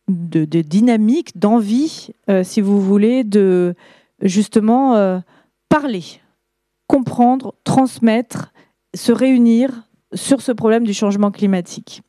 [0.08, 3.74] de, dynamique, d'envie, euh, si vous voulez, de
[4.22, 5.18] justement euh,
[5.68, 6.04] parler,
[6.86, 8.52] comprendre, transmettre,
[8.94, 12.02] se réunir sur ce problème du changement climatique.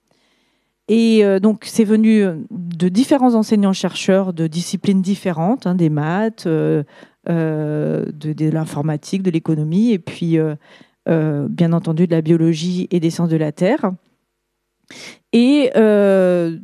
[0.90, 6.84] Et donc, c'est venu de différents enseignants-chercheurs de disciplines différentes, hein, des maths, de,
[7.28, 10.40] de l'informatique, de l'économie, et puis
[11.10, 13.92] euh, bien entendu de la biologie et des sciences de la Terre,
[15.34, 16.60] et euh,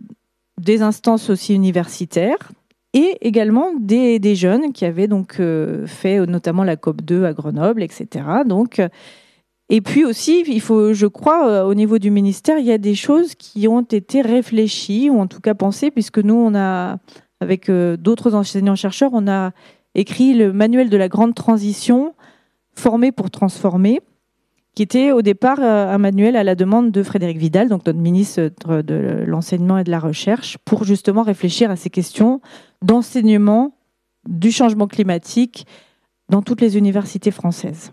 [0.62, 2.52] des instances aussi universitaires,
[2.94, 7.82] et également des, jeunes qui avaient donc euh, fait notamment la COP 2 à Grenoble,
[7.82, 8.26] etc.
[8.46, 8.80] Donc,
[9.69, 12.95] et puis aussi, il faut, je crois, au niveau du ministère, il y a des
[12.95, 16.97] choses qui ont été réfléchies ou en tout cas pensées, puisque nous, on a,
[17.41, 19.51] avec d'autres enseignants-chercheurs, on a
[19.95, 22.13] écrit le manuel de la grande transition,
[22.75, 24.01] formé pour transformer,
[24.75, 27.99] qui était au départ euh, un manuel à la demande de Frédéric Vidal, donc notre
[27.99, 32.41] ministre de l'enseignement et de la recherche, pour justement réfléchir à ces questions
[32.82, 33.78] d'enseignement
[34.28, 35.65] du changement climatique
[36.30, 37.91] dans toutes les universités françaises.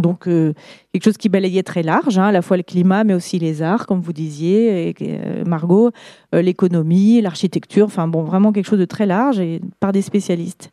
[0.00, 0.52] Donc euh,
[0.92, 3.62] quelque chose qui balayait très large, hein, à la fois le climat, mais aussi les
[3.62, 5.90] arts, comme vous disiez, euh, Margot,
[6.32, 10.70] l'économie, l'architecture, enfin bon, vraiment quelque chose de très large et par des spécialistes.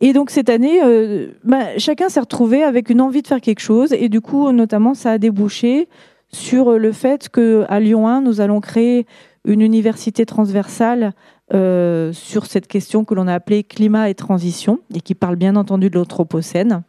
[0.00, 3.60] Et donc cette année, euh, bah, chacun s'est retrouvé avec une envie de faire quelque
[3.60, 3.92] chose.
[3.92, 5.88] Et du coup, notamment, ça a débouché
[6.32, 9.06] sur le fait qu'à Lyon 1, nous allons créer
[9.44, 11.12] une université transversale
[11.52, 15.56] euh, sur cette question que l'on a appelée climat et transition, et qui parle bien
[15.56, 16.82] entendu de l'Anthropocène,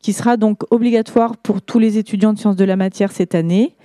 [0.00, 3.76] qui sera donc obligatoire pour tous les étudiants de sciences de la matière cette année,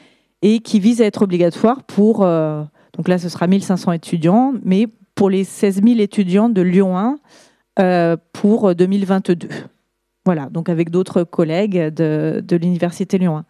[0.42, 2.64] et qui vise à être obligatoire pour, euh,
[2.98, 7.18] donc là ce sera 1500 étudiants, mais pour les 16 000 étudiants de Lyon 1,
[7.80, 9.48] euh, pour 2022.
[10.26, 13.46] Voilà, donc avec d'autres collègues de, l'Université Lyon 1.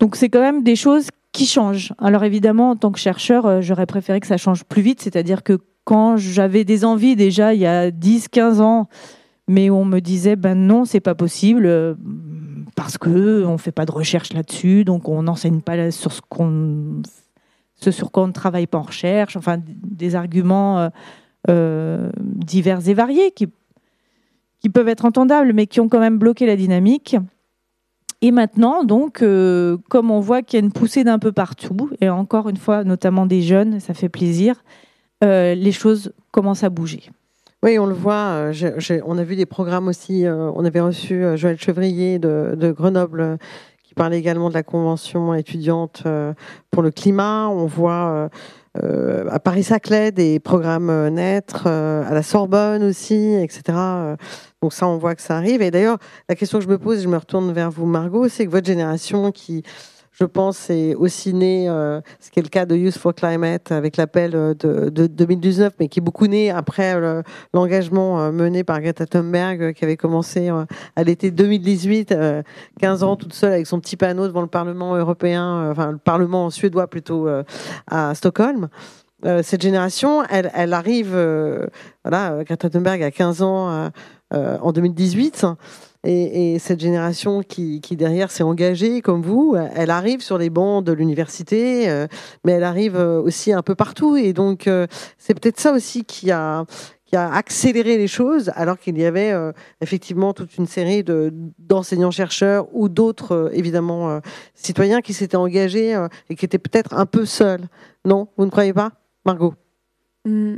[0.00, 1.92] Donc c'est quand même des choses qui changent.
[1.98, 5.42] Alors évidemment, en tant que chercheur, euh, j'aurais préféré que ça change plus vite, c'est-à-dire
[5.42, 8.88] que quand j'avais des envies déjà il y a 10, 15 ans,
[9.48, 11.94] mais on me disait ben non, c'est pas possible euh,
[12.74, 18.10] parce que on fait pas de recherche là-dessus, donc on n'enseigne pas sur ce sur
[18.10, 20.90] quoi on ne travaille pas en recherche, enfin des arguments
[21.48, 23.46] euh, divers et variés qui,
[24.58, 27.16] qui peuvent être entendables, mais qui ont quand même bloqué la dynamique.
[28.20, 31.90] Et maintenant, donc, euh, comme on voit qu'il y a une poussée d'un peu partout,
[32.00, 34.56] et encore une fois, notamment des jeunes, ça fait plaisir,
[35.22, 37.10] euh, les choses commencent à bouger.
[37.62, 38.50] Oui, on le voit.
[39.04, 40.24] on a vu des programmes aussi.
[40.28, 43.38] on avait reçu Joël Chevrier de, de, Grenoble
[43.82, 46.04] qui parlait également de la convention étudiante
[46.70, 47.48] pour le climat.
[47.48, 48.30] On voit
[48.82, 53.78] euh, à Paris-Saclay, des programmes euh, naître, euh, à la Sorbonne aussi, etc.
[54.60, 55.62] Donc ça, on voit que ça arrive.
[55.62, 58.44] Et d'ailleurs, la question que je me pose, je me retourne vers vous, Margot, c'est
[58.44, 59.62] que votre génération qui
[60.18, 63.70] je pense, est aussi né, euh, ce qui est le cas de Youth for Climate
[63.70, 66.98] avec l'appel euh, de, 2019, mais qui est beaucoup né après
[67.52, 72.14] l'engagement euh, mené par Greta Thunberg, qui avait commencé à l'été 2018,
[72.80, 76.48] 15 ans toute seule avec son petit panneau devant le Parlement européen, enfin le Parlement
[76.48, 77.28] suédois plutôt
[77.86, 78.68] à Stockholm.
[79.42, 81.14] cette génération, elle, elle arrive,
[82.04, 83.90] voilà, Greta Thunberg a 15 ans
[84.32, 85.46] en 2018.
[86.08, 90.92] Et, cette génération qui, derrière s'est engagée comme vous, elle arrive sur les bancs de
[90.92, 92.06] l'université, euh,
[92.44, 94.16] mais elle arrive euh, aussi un peu partout.
[94.16, 94.86] Et donc euh,
[95.18, 96.64] c'est peut-être ça aussi qui a,
[97.12, 99.32] accéléré les choses, alors qu'il y avait
[99.80, 104.20] effectivement toute une série d'enseignants-chercheurs ou d'autres, évidemment,
[104.54, 107.68] citoyens qui s'étaient engagés et qui étaient peut-être un peu seuls.
[108.04, 108.92] Non, vous ne croyez pas,
[109.24, 109.54] Margot?
[110.26, 110.56] Mmh.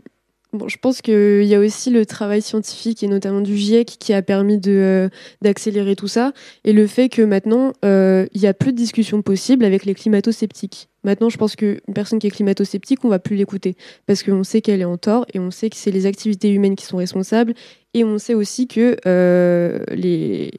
[0.54, 4.14] Bon, je pense qu'il y a aussi le travail scientifique et notamment du GIEC qui
[4.14, 5.08] a permis de, euh,
[5.42, 6.32] d'accélérer tout ça
[6.64, 9.94] et le fait que maintenant euh, il n'y a plus de discussion possible avec les
[9.94, 10.88] climato-sceptiques.
[11.04, 14.62] Maintenant, je pense qu'une personne qui est climato-sceptique, on va plus l'écouter parce qu'on sait
[14.62, 17.52] qu'elle est en tort et on sait que c'est les activités humaines qui sont responsables
[17.92, 20.50] et on sait aussi que euh, les,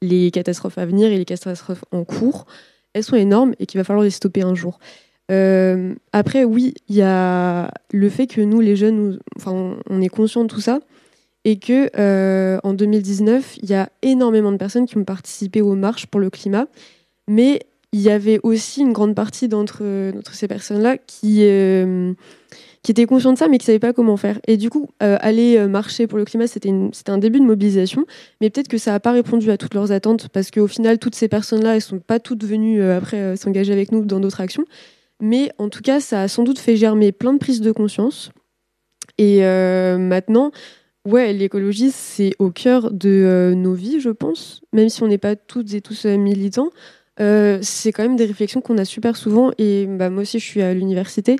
[0.00, 2.46] les catastrophes à venir et les catastrophes en cours,
[2.94, 4.78] elles sont énormes et qu'il va falloir les stopper un jour.
[5.30, 10.08] Euh, après, oui, il y a le fait que nous, les jeunes, enfin, on, est
[10.08, 10.80] conscient de tout ça
[11.44, 15.74] et que euh, en 2019, il y a énormément de personnes qui ont participé aux
[15.74, 16.66] marches pour le climat,
[17.28, 17.60] mais
[17.92, 19.82] il y avait aussi une grande partie d'entre
[20.32, 21.42] ces personnes-là qui
[22.82, 24.38] qui étaient conscients de ça, mais qui ne savaient pas comment faire.
[24.46, 26.70] Et du coup, aller marcher pour le climat, c'était
[27.08, 28.04] un début de mobilisation,
[28.40, 31.14] mais peut-être que ça n'a pas répondu à toutes leurs attentes, parce qu'au final, toutes
[31.14, 34.64] ces personnes-là, elles ne sont pas toutes venues après s'engager avec nous dans d'autres actions.
[35.20, 38.30] Mais en tout cas, ça a sans doute fait germer plein de prises de conscience.
[39.18, 40.52] Et maintenant,
[41.06, 44.60] Ouais, l'écologie, c'est au cœur de euh, nos vies, je pense.
[44.72, 46.70] Même si on n'est pas toutes et tous euh, militants,
[47.20, 49.52] euh, c'est quand même des réflexions qu'on a super souvent.
[49.56, 51.36] Et bah, moi aussi, je suis à l'université.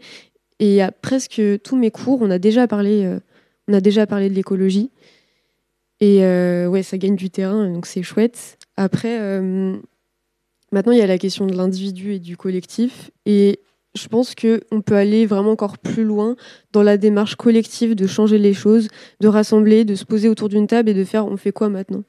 [0.60, 3.18] Et à presque tous mes cours, on a déjà parlé,
[3.66, 4.90] on a déjà parlé de l'écologie.
[6.00, 8.56] Et ouais, ça gagne du terrain, donc c'est chouette.
[8.78, 9.18] Après,
[10.72, 13.10] maintenant, il y a la question de l'individu et du collectif.
[13.26, 13.60] Et
[13.96, 16.36] je pense qu'on peut aller vraiment encore plus loin
[16.72, 18.88] dans la démarche collective de changer les choses,
[19.20, 22.04] de rassembler, de se poser autour d'une table et de faire on fait quoi maintenant?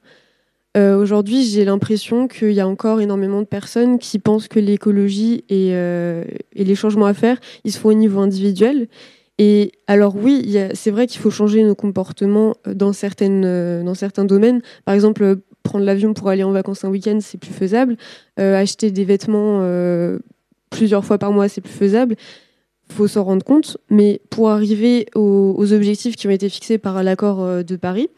[0.77, 5.43] Euh, Aujourd'hui, j'ai l'impression qu'il y a encore énormément de personnes qui pensent que l'écologie
[5.49, 6.23] et, euh,
[6.53, 8.87] les changements à faire, ils se font au niveau individuel.
[9.39, 14.61] Et alors oui, c'est vrai qu'il faut changer nos comportements euh, dans certains domaines.
[14.85, 17.97] Par exemple, prendre l'avion pour aller en vacances un week-end, c'est plus faisable.
[18.37, 19.61] acheter des vêtements
[20.69, 22.15] plusieurs fois par mois, c'est plus faisable.
[22.89, 23.77] Il faut s'en rendre compte.
[23.89, 28.09] Mais pour arriver aux, objectifs qui ont été fixés par l'accord euh, de Paris,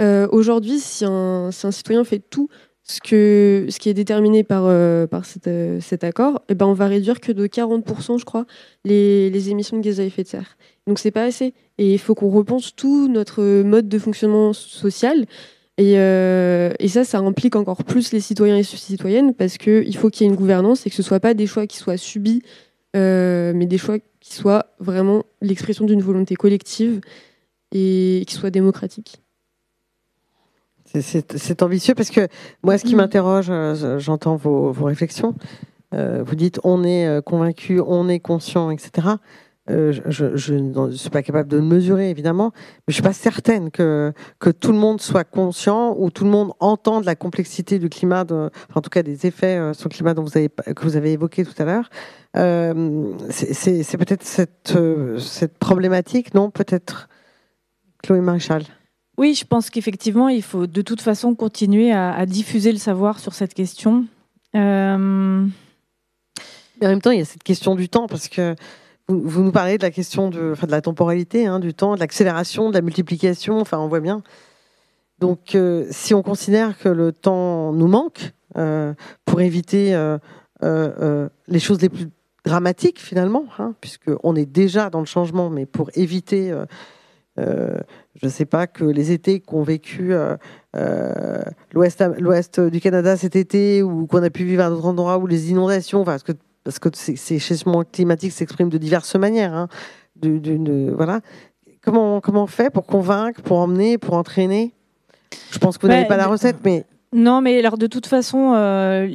[0.00, 2.48] euh, aujourd'hui, si un, citoyen fait tout
[2.82, 5.06] ce, qui est déterminé par, euh,
[5.80, 8.44] cet accord, eh ben on va réduire que de 40%, je crois,
[8.84, 10.56] les, les, émissions de gaz à effet de serre.
[10.86, 11.54] Donc c'est pas assez.
[11.78, 15.26] Et il faut qu'on repense tout notre mode de fonctionnement social.
[15.80, 20.26] Euh, et, ça, ça implique encore plus les citoyens et citoyennes parce qu'il faut qu'il
[20.26, 22.42] y ait une gouvernance et que ce ne soient pas des choix qui soient subis,
[22.94, 27.00] euh, mais des choix qui soient vraiment l'expression d'une volonté collective
[27.72, 29.22] et qui soient démocratiques.
[30.84, 32.28] C'est ambitieux parce que
[32.62, 32.98] moi, ce qui mm.
[32.98, 35.34] m'interroge, euh, j'entends vos, vos, réflexions.
[35.92, 39.08] vous dites on est convaincu, on est conscient, etc.
[39.70, 43.70] Euh, je ne suis pas capable de le mesurer, évidemment, mais je suis pas certaine
[43.70, 47.88] que, que tout le monde soit conscient ou tout le monde entende la complexité du
[47.88, 48.24] climat,
[48.74, 51.12] en tout cas des effets euh, sur le climat dont vous avez, que vous avez
[51.12, 51.90] évoqué tout à l'heure.
[52.36, 54.76] Euh, c'est peut-être cette,
[55.18, 57.08] cette problématique, non Peut-être
[58.02, 58.64] Chloé Maréchal
[59.16, 63.20] Oui, je pense qu'effectivement, il faut de toute façon continuer à, à, diffuser le savoir
[63.20, 64.06] sur cette question.
[64.54, 64.60] Mais
[66.86, 68.56] en même temps, il y a cette question du temps, parce que
[69.20, 72.74] vous, nous parlez de la question de, la temporalité, hein, du temps, de l'accélération, de
[72.74, 73.60] la multiplication.
[73.60, 74.22] Enfin, on voit bien.
[75.18, 78.92] Donc, euh, si on considère que le temps nous manque euh,
[79.24, 82.08] pour éviter euh, les choses les plus
[82.44, 86.52] dramatiques, finalement, hein, puisqu'on est déjà dans le changement, mais pour éviter,
[87.36, 87.82] je
[88.24, 90.12] ne sais pas, que les étés qu'ont vécu
[91.72, 95.52] l'ouest du Canada cet été, ou qu'on a pu vivre à d'autres endroits, ou les
[95.52, 96.32] inondations, enfin, parce que
[96.64, 99.54] parce que ces changements climatiques s'expriment de diverses manières.
[99.54, 99.68] Hein,
[100.94, 101.20] voilà.
[101.82, 104.72] Comment, comment on fait pour convaincre, pour emmener, pour entraîner?
[105.50, 106.84] Je pense que vous n'avez pas la recette, mais...
[107.12, 109.06] Non, mais alors de toute façon, euh,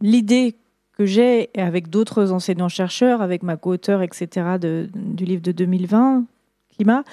[0.00, 0.54] l'idée
[0.96, 6.24] que j'ai avec d'autres enseignants-chercheurs, avec ma co-auteur, etc., du livre de 2020,
[6.76, 7.04] Climat,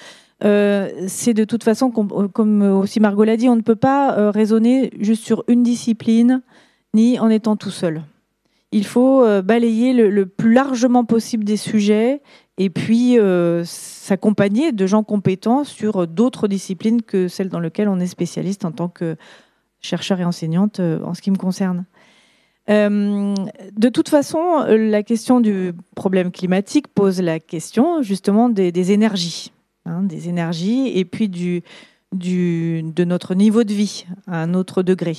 [0.44, 4.30] euh, c'est de toute façon, comme aussi Margot l'a dit, on ne peut pas euh,
[4.30, 6.42] raisonner juste sur une discipline,
[6.94, 8.02] ni en étant tout seul
[8.72, 12.20] il faut euh, balayer le, plus largement possible des sujets
[12.58, 18.00] et puis euh, s'accompagner de gens compétents sur d'autres disciplines que celles dans lesquelles on
[18.00, 19.16] est spécialiste en tant que
[19.80, 21.84] chercheur et enseignante euh, en ce qui me concerne.
[22.68, 29.52] de toute façon, la question du problème climatique pose la question justement des, énergies,
[29.86, 35.16] hein, des énergies et puis de notre niveau de vie à un autre degré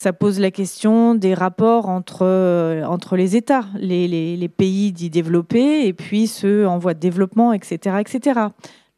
[0.00, 5.86] ça pose la question des rapports entre, euh, entre les États, les, pays dits développés
[5.86, 7.96] et puis ceux en voie de développement, etc.
[8.00, 8.40] etc.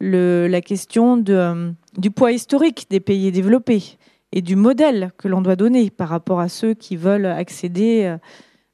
[0.00, 3.98] La question euh, du poids historique des pays développés
[4.30, 8.16] et du modèle que l'on doit donner par rapport à ceux qui veulent accéder euh,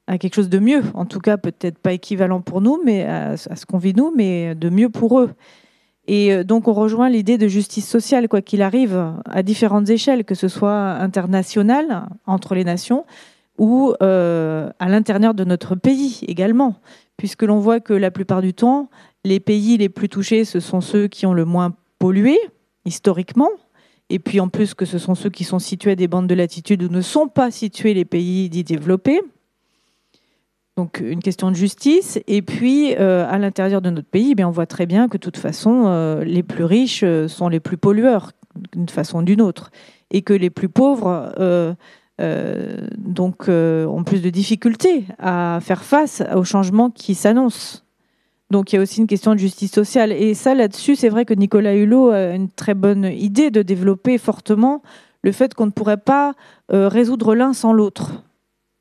[0.06, 3.36] à quelque chose de mieux, en tout cas peut-être pas équivalent pour nous, mais à
[3.36, 5.30] ce qu'on vit nous, mais de mieux pour eux.
[6.08, 10.24] Et euh, donc on rejoint l'idée de justice sociale, quoi qu'il arrive, à différentes échelles,
[10.24, 13.04] que ce soit internationale, entre les nations,
[13.58, 16.76] ou euh, à l'intérieur de notre pays également,
[17.18, 18.88] puisque l'on voit que la plupart du temps,
[19.24, 22.38] les pays les plus touchés, ce sont ceux qui ont le moins pollué,
[22.86, 23.50] historiquement,
[24.08, 26.34] et puis en plus que ce sont ceux qui sont situés à des bandes de
[26.34, 29.20] latitude où ne sont pas situés les pays dits développés.
[30.78, 32.20] Donc une question de justice.
[32.28, 35.22] Et puis, euh, à l'intérieur de notre pays, eh on voit très bien que de
[35.22, 38.30] toute façon, euh, les plus riches euh, sont les plus pollueurs,
[38.72, 39.72] d'une façon ou d'une autre.
[40.12, 41.34] Et que les plus pauvres
[42.96, 47.82] donc, ont plus de difficultés à faire face aux changements qui s'annoncent.
[48.52, 50.12] Donc il y a aussi une question de justice sociale.
[50.12, 54.16] Et ça, là-dessus, c'est vrai que Nicolas Hulot a une très bonne idée de développer
[54.16, 54.82] fortement
[55.22, 56.34] le fait qu'on ne pourrait pas
[56.68, 58.22] résoudre l'un sans l'autre.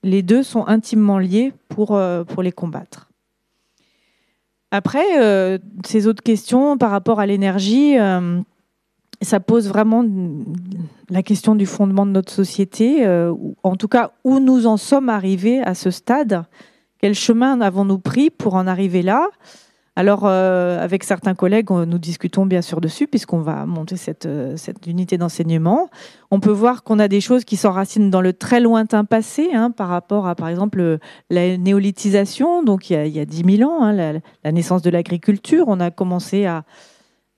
[0.07, 3.09] Les deux sont intimement liés pour, euh, les combattre.
[4.71, 7.95] Après, euh, ces autres questions par rapport à l'énergie,
[9.21, 10.05] ça pose vraiment
[11.09, 13.05] la question du fondement de notre société,
[13.63, 16.45] en tout cas où nous en sommes arrivés à ce stade.
[16.99, 19.27] Quel chemin avons-nous pris pour en arriver là?
[19.97, 24.55] Alors, euh, avec certains collègues, nous discutons bien sûr dessus, puisqu'on va monter cette, euh,
[24.55, 25.89] cette unité d'enseignement.
[26.29, 29.71] On peut voir qu'on a des choses qui s'enracinent dans le très lointain passé, hein,
[29.71, 30.99] par rapport à, par exemple,
[31.31, 34.83] la néolithisation, donc il y a, il y a 10 000 ans, hein, la, naissance
[34.83, 35.65] de l'agriculture.
[35.67, 36.63] On a commencé à,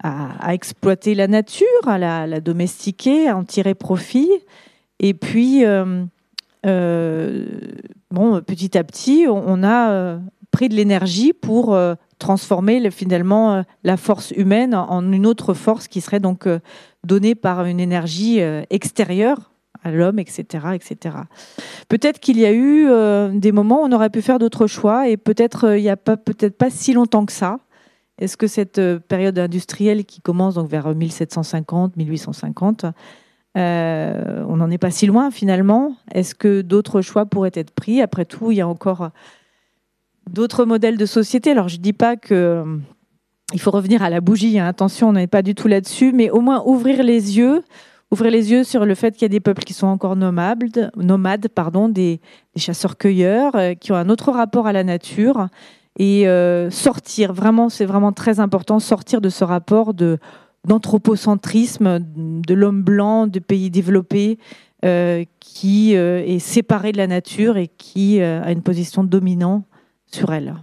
[0.03, 4.29] à, exploiter la nature, à la, domestiquer, à en tirer profit.
[4.99, 7.45] Et puis, euh,
[8.11, 10.19] bon, petit à petit, on, a
[10.51, 11.73] pris de l'énergie pour
[12.19, 16.59] transformer finalement euh, la force humaine en une autre force qui serait donc euh,
[17.03, 19.51] donnée par une énergie euh, extérieure
[19.83, 20.43] à l'homme, etc.,
[20.73, 21.15] etc.
[21.87, 22.89] Peut-être qu'il y a eu
[23.39, 26.17] des moments où on aurait pu faire d'autres choix et peut-être il n'y a pas
[26.17, 27.59] peut-être pas si longtemps que ça.
[28.17, 32.87] Est-ce que cette période industrielle qui commence donc vers 1750, 1850,
[33.55, 35.95] on n'en est pas si loin finalement?
[36.11, 38.01] Est-ce que d'autres choix pourraient être pris?
[38.01, 39.11] Après tout, il y a encore
[40.31, 41.51] d'autres modèles de société.
[41.51, 42.77] Alors, je ne dis pas que euh,
[43.53, 44.59] il faut revenir à la bougie.
[44.59, 44.67] Hein.
[44.67, 47.63] Attention, on n'est pas du tout là-dessus, mais au moins ouvrir les yeux,
[48.11, 50.91] ouvrir les yeux sur le fait qu'il y a des peuples qui sont encore nomades,
[50.95, 52.21] nomades pardon, des,
[52.55, 55.47] chasseurs-cueilleurs, euh, qui ont un autre rapport à la nature,
[55.97, 57.33] et euh, sortir.
[57.33, 63.69] Vraiment, c'est vraiment très important, sortir de ce rapport d'anthropocentrisme de l'homme blanc de pays
[63.69, 64.37] développés
[65.41, 69.65] qui est séparé de la nature et qui a une position dominante
[70.11, 70.55] sur elle.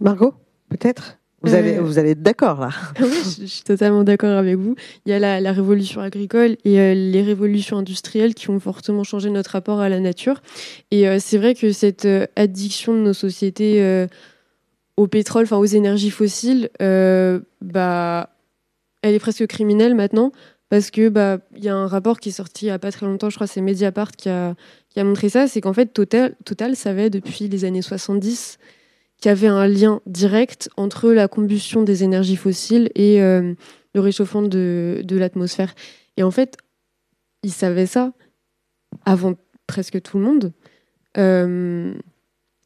[0.00, 0.34] Margot,
[0.68, 1.18] peut-être?
[1.42, 2.70] Vous allez, euh, vous allez être d'accord là.
[3.00, 4.74] oui, je, suis totalement d'accord avec vous.
[5.06, 9.30] Il y a la, révolution agricole et euh, les révolutions industrielles qui ont fortement changé
[9.30, 10.42] notre rapport à la nature.
[10.90, 12.06] Et euh, c'est vrai que cette
[12.36, 14.06] addiction de nos sociétés
[14.96, 18.30] au pétrole, enfin aux énergies fossiles, bah,
[19.02, 20.32] elle est presque criminelle maintenant
[20.68, 22.92] parce que bah il y a un rapport qui est sorti il y a pas
[22.92, 24.54] très longtemps, je crois, c'est Mediapart qui a
[24.90, 28.58] qui a montré ça, c'est qu'en fait Total Total savait depuis les années 70
[29.20, 33.54] qu'il y avait un lien direct entre la combustion des énergies fossiles et euh,
[33.94, 35.74] le réchauffement de, l'atmosphère.
[36.16, 36.56] Et en fait,
[37.42, 38.12] ils savaient ça
[39.04, 39.34] avant
[39.66, 40.52] presque tout le monde.
[41.18, 41.92] Euh,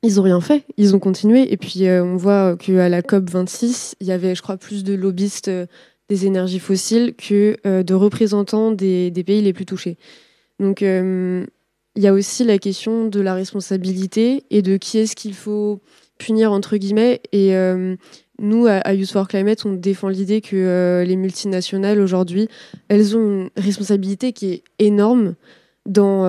[0.02, 1.52] ils n'ont rien fait, ils ont continué.
[1.52, 4.84] Et puis euh, on voit qu'à la COP 26, il y avait, je crois, plus
[4.84, 5.50] de lobbyistes
[6.08, 9.96] des énergies fossiles que de représentants des, pays les plus touchés.
[10.60, 10.84] Donc
[11.96, 15.80] il y a aussi la question de la responsabilité et de qui est-ce qu'il faut
[16.18, 17.20] punir entre guillemets.
[17.32, 17.96] Et euh,
[18.38, 22.48] nous, à, Youth for Climate, on défend l'idée que les multinationales aujourd'hui,
[22.88, 25.34] elles ont une responsabilité qui est énorme
[25.86, 26.24] dans,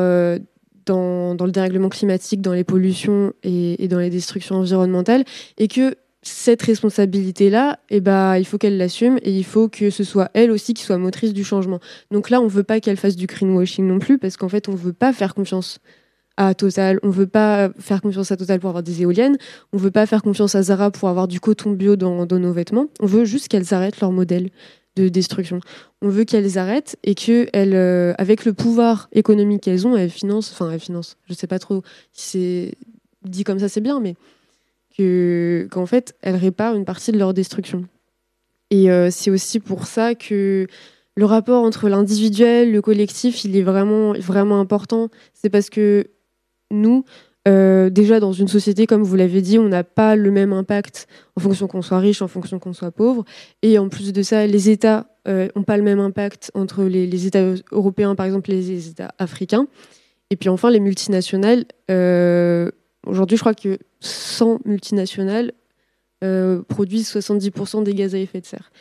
[0.85, 5.23] dans, dans, le dérèglement climatique, dans les pollutions et, et dans les destructions environnementales,
[5.57, 5.95] et que
[6.27, 10.51] cette responsabilité-là, eh ben, il faut qu'elle l'assume et il faut que ce soit elle
[10.51, 11.79] aussi qui soit motrice du changement.
[12.11, 14.67] Donc là, on ne veut pas qu'elle fasse du greenwashing non plus, parce qu'en fait,
[14.67, 15.79] on ne veut pas faire confiance
[16.37, 19.37] à Total, on ne veut pas faire confiance à Total pour avoir des éoliennes,
[19.71, 22.53] on ne veut pas faire confiance à Zara pour avoir du coton bio dans, nos
[22.53, 24.49] vêtements, on veut juste qu'elles arrêtent leur modèle
[24.95, 25.59] de destruction.
[26.01, 30.51] On veut qu'elles arrêtent et que euh, avec le pouvoir économique qu'elles ont, elles financent,
[30.51, 33.99] enfin elles financent, je ne sais pas trop si c'est dit comme ça c'est bien,
[33.99, 34.15] mais
[34.97, 37.85] qu'en fait, elles réparent une partie de leur destruction.
[38.71, 40.67] Et euh, c'est aussi pour ça que
[41.15, 45.09] le rapport entre l'individuel, le collectif, il est vraiment, vraiment important.
[45.33, 46.07] C'est parce que
[46.71, 47.05] nous,
[47.47, 51.07] euh, déjà dans une société, comme vous l'avez dit, on n'a pas le même impact
[51.35, 53.23] en fonction qu'on soit riche, en fonction qu'on soit pauvre.
[53.61, 57.27] Et en plus de ça, les États n'ont euh, pas le même impact entre les,
[57.27, 59.67] États européens, par exemple, les États africains.
[60.31, 61.65] Et puis enfin, les multinationales,
[63.05, 65.51] aujourd'hui, je crois que 100 multinationales
[66.23, 68.71] euh, produisent 70% des gaz à effet de serre.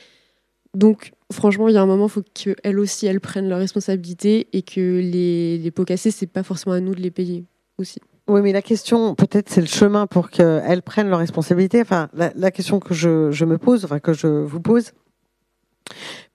[0.75, 4.49] Donc, franchement, il y a un moment, il faut qu'elles aussi, elles prennent leurs responsabilités
[4.53, 7.45] et que les, les pots cassés, c'est pas forcément à nous de les payer
[7.79, 8.01] aussi.
[8.27, 11.83] Oui, mais la question, peut-être, c'est le chemin pour qu'elles prennent leurs responsabilités.
[11.83, 14.93] Enfin, la, question que je, je, me pose, enfin, que je vous pose,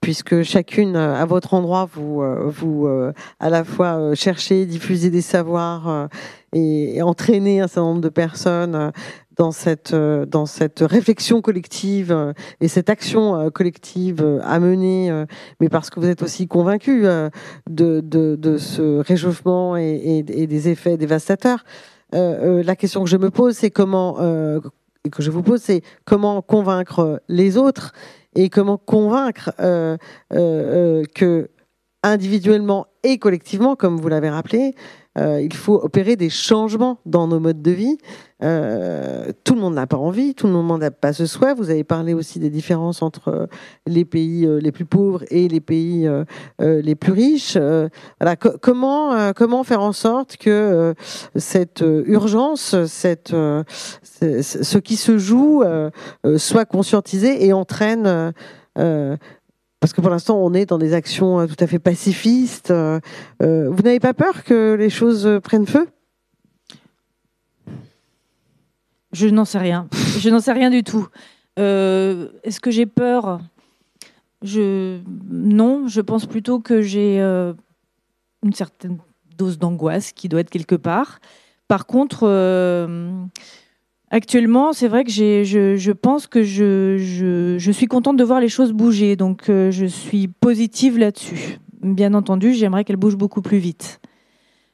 [0.02, 6.10] puisque chacune à votre endroit vous euh, euh, à la fois cherchez diffuser des savoirs
[6.54, 8.91] et, entraîner un certain nombre de personnes
[9.39, 15.26] euh, dans cette euh, réflexion collective euh, et cette action collective à mener,
[15.60, 17.06] mais parce que vous êtes aussi convaincu
[17.70, 21.64] de, ce réchauffement et, des effets dévastateurs.
[22.12, 24.20] la question que je me pose, c'est comment
[25.06, 27.93] et que je vous pose, c'est comment convaincre les autres
[28.36, 29.51] et comment convaincre
[30.30, 31.49] que
[32.03, 34.73] individuellement et collectivement, comme vous l'avez rappelé,
[35.17, 37.97] euh, il faut opérer des changements dans nos modes de vie.
[38.42, 41.54] Euh, tout le monde n'a pas envie, tout le monde n'a pas ce souhait.
[41.54, 43.50] Vous avez parlé aussi des différences entre
[43.86, 46.10] les pays euh, les plus pauvres et les pays
[46.60, 47.58] les plus riches.
[48.20, 50.94] voilà, comment comment faire en sorte que
[51.36, 55.64] cette urgence, cette ce qui se joue,
[56.38, 58.34] soit conscientisé et entraîne
[59.80, 62.72] parce que pour l'instant, on est dans des actions euh, tout à fait pacifistes.
[62.72, 63.00] Euh,
[63.42, 65.88] euh, vous n'avez pas peur que les choses prennent feu?
[69.12, 69.88] Je n'en sais rien.
[70.20, 71.07] Je n'en sais rien du tout.
[71.57, 73.39] Est-ce que j'ai peur?
[74.41, 78.99] Non, je pense plutôt que j'ai une certaine
[79.38, 81.20] dose d'angoisse qui doit être quelque part.
[81.68, 82.26] Par contre,
[84.12, 86.97] Actuellement, c'est vrai que je, pense que je,
[87.57, 91.60] je, suis contente de voir les choses bouger, donc euh, je suis positive là-dessus.
[91.84, 93.99] Bien entendu, j'aimerais qu'elles bougent beaucoup plus vite.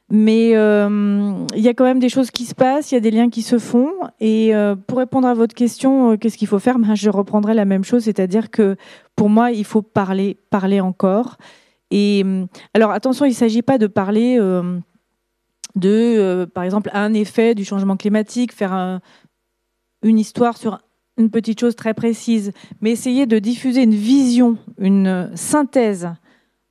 [0.08, 3.00] Mais euh, il y a quand même des choses qui se passent, il y a
[3.00, 3.90] des liens qui se font.
[4.20, 6.78] Et euh, pour répondre à votre question, qu'est-ce qu'il faut faire?
[6.78, 8.76] Ben, Je reprendrai la même chose, c'est-à-dire que
[9.16, 11.36] pour moi, il faut parler, parler encore.
[11.90, 12.24] Et
[12.74, 14.38] alors attention, il ne s'agit pas de parler
[15.76, 19.00] de, par exemple, un effet du changement climatique, faire un,
[20.02, 20.80] une histoire sur
[21.16, 26.10] une petite chose très précise, mais essayer de diffuser une vision, une synthèse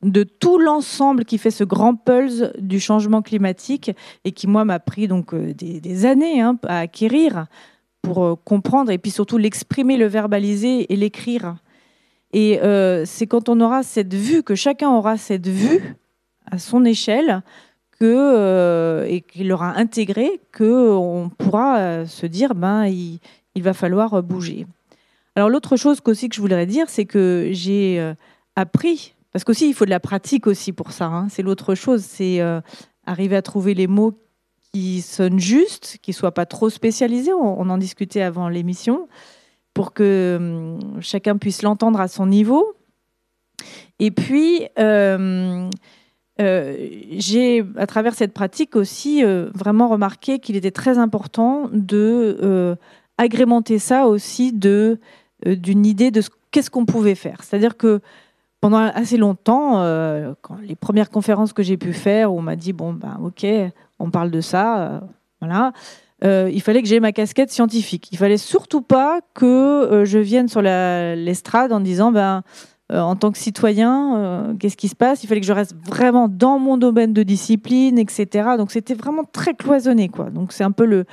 [0.06, 3.92] de tout l'ensemble qui fait ce grand pulse du changement climatique
[4.24, 7.48] et qui, moi, m'a pris donc euh, des, années hein, à acquérir
[8.04, 11.56] pour euh, comprendre et puis surtout l'exprimer, le verbaliser et l'écrire.
[12.34, 15.96] Et euh, c'est quand on aura cette vue, que chacun aura cette vue
[16.52, 17.42] à son échelle,
[18.00, 23.20] que, et qu'il aura intégré qu'on pourra se dire ben il,
[23.56, 24.68] va falloir bouger.
[25.38, 28.14] Alors l'autre chose aussi que je voudrais dire, c'est que j'ai
[28.58, 32.06] appris, parce qu'aussi il faut de la pratique aussi pour ça, hein, c'est l'autre chose,
[32.06, 32.40] c'est
[33.06, 34.14] arriver à trouver les mots
[34.72, 39.10] qui sonnent justes, qui soient pas trop spécialisés, on, en discutait avant l'émission,
[39.74, 42.78] pour que hum, chacun puisse l'entendre à son niveau.
[44.00, 45.70] Et puis, euh,
[46.38, 52.76] j'ai, à travers cette pratique aussi, euh, vraiment remarqué qu'il était très important de euh,
[53.18, 54.98] agrémenter ça aussi de
[55.46, 57.44] d'une idée de qu'est-ce qu'on pouvait faire.
[57.44, 58.00] C'est-à-dire que
[58.62, 59.74] pendant assez longtemps,
[60.42, 63.46] quand les premières conférences que j'ai pu faire, où on m'a dit bon ben ok,
[64.00, 65.02] on parle de ça,
[65.40, 65.72] voilà.
[66.24, 68.10] il fallait que j'ai ma casquette scientifique.
[68.12, 72.42] Il fallait surtout pas que je vienne sur l'estrade en disant ben
[72.92, 75.24] euh, en tant que citoyen, euh, qu'est-ce qui se passe?
[75.24, 78.50] Il fallait que je reste vraiment dans mon domaine de discipline, etc.
[78.58, 80.30] Donc c'était vraiment très cloisonné, quoi.
[80.30, 81.06] Donc c'est un peu le,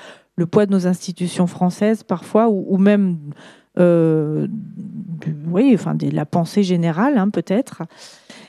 [0.46, 3.16] poids de nos institutions françaises parfois, ou, même,
[3.78, 4.46] euh,
[5.46, 7.82] oui, enfin la pensée générale, hein, peut-être.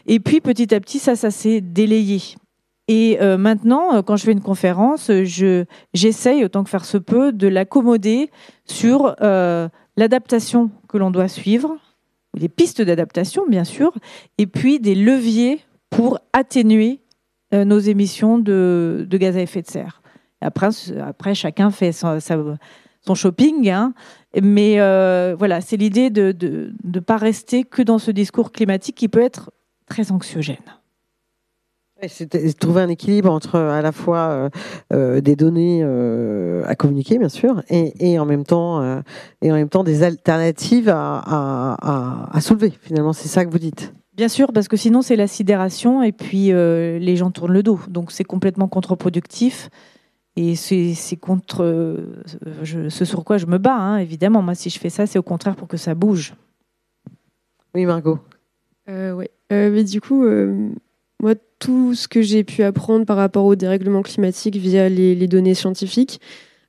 [0.05, 2.21] Et puis petit à petit, ça, ça s'est délayé.
[2.89, 5.63] Et maintenant, quand je fais une conférence, je
[5.93, 8.29] j'essaye autant que faire se peut de l'accommoder
[8.65, 9.15] sur
[9.95, 11.77] l'adaptation que l'on doit suivre
[12.37, 13.93] des pistes d'adaptation, bien sûr,
[14.37, 16.99] et puis des leviers pour atténuer
[17.53, 20.01] euh, nos émissions de, gaz à effet de serre.
[20.41, 20.69] Après,
[20.99, 22.19] après chacun fait son,
[23.05, 23.93] son shopping, hein,
[24.41, 29.07] mais euh, voilà, c'est l'idée de ne pas rester que dans ce discours climatique qui
[29.07, 29.51] peut être
[29.87, 30.57] très anxiogène.
[32.07, 34.49] C'est trouver un équilibre entre à la fois euh,
[34.91, 39.01] euh, des données euh, à communiquer, bien sûr, et, en même temps
[39.41, 42.73] et en même temps des alternatives à, soulever.
[42.81, 43.93] Finalement, c'est ça que vous dites.
[44.15, 47.79] Bien sûr, parce que sinon c'est la sidération et puis les gens tournent le dos.
[47.87, 49.69] Donc c'est complètement contre-productif.
[50.35, 51.97] Et c'est contre
[52.63, 54.41] ce sur quoi je me bats, hein, évidemment.
[54.41, 56.33] Moi, si je fais ça, c'est au contraire pour que ça bouge.
[57.75, 58.19] Oui, Margot.
[58.87, 59.27] oui.
[59.51, 60.25] mais du coup,
[61.23, 65.53] moi, tout ce que j'ai pu apprendre par rapport au dérèglement climatique via les, données
[65.53, 66.19] scientifiques,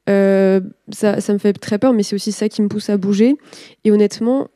[0.09, 0.61] euh,
[0.93, 3.37] ça, me fait très peur, mais c'est aussi ça qui me pousse à bouger.
[3.83, 4.47] Et honnêtement,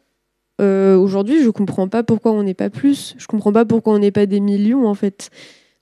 [0.60, 3.16] euh, aujourd'hui, je comprends pas pourquoi on n'est pas plus.
[3.18, 5.30] Je comprends pas pourquoi on n'est pas des millions, en fait.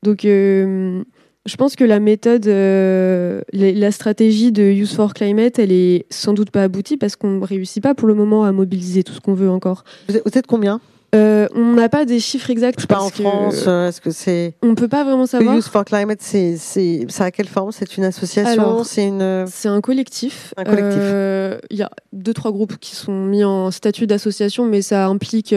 [0.02, 1.04] Donc, euh,
[1.46, 6.50] je pense que la méthode, la stratégie de Use for Climate, elle est sans doute
[6.50, 9.34] pas aboutie parce qu'on ne réussit pas pour le moment à mobiliser tout ce qu'on
[9.34, 9.84] veut encore.
[10.08, 10.80] Vous êtes combien?
[11.14, 12.86] Euh, on n'a pas des chiffres exacts.
[12.86, 13.64] Pas en France.
[13.66, 15.54] Euh, est-ce que c'est On peut pas vraiment savoir.
[15.54, 17.72] Youth for Climate, c'est ça a quelle forme?
[17.72, 19.44] C'est une association C'est une.
[19.46, 20.52] C'est un collectif.
[20.56, 21.00] Un collectif.
[21.00, 25.06] Euh, il y a deux trois groupes qui sont mis en statut d'association, mais ça
[25.06, 25.54] implique.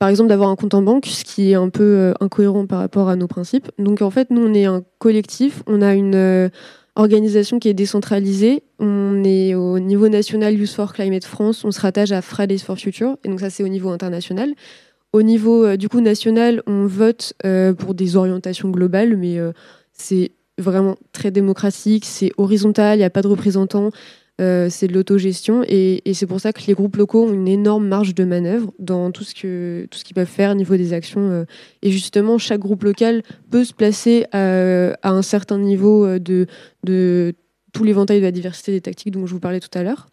[0.00, 3.08] Par exemple, d'avoir un compte en banque, ce qui est un peu incohérent par rapport
[3.08, 3.70] à nos principes.
[3.78, 5.62] Donc, en fait, nous, on est un collectif.
[5.68, 6.50] On a une,
[7.00, 8.62] organisation qui est décentralisée.
[8.78, 12.78] On est au niveau national Youth for Climate France, on se rattache à Fridays for
[12.78, 14.54] Future, et donc ça c'est au niveau international.
[15.12, 19.52] Au niveau euh, du coup national, on vote euh, pour des orientations globales, mais euh,
[19.92, 23.28] c'est vraiment très démocratique, c'est horizontal, il n'y a pas de
[24.40, 27.86] représentants, c'est de l'autogestion, et, c'est pour ça que les groupes locaux ont une énorme
[27.86, 31.46] marge de manœuvre dans tout ce qu'ils peuvent faire au niveau des actions.
[31.82, 36.46] et justement, chaque groupe local peut se placer à, un certain niveau de,
[36.84, 37.34] de
[37.72, 40.06] tout l'éventail de la diversité des tactiques dont je vous parlais tout à l'heure.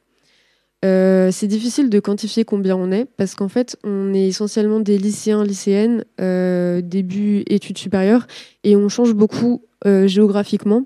[0.85, 4.97] Euh, c'est difficile de quantifier combien on est parce qu'en fait, on est essentiellement des
[4.97, 8.27] lycéens, lycéennes, euh, début études supérieures,
[8.63, 10.85] et on change beaucoup euh, géographiquement.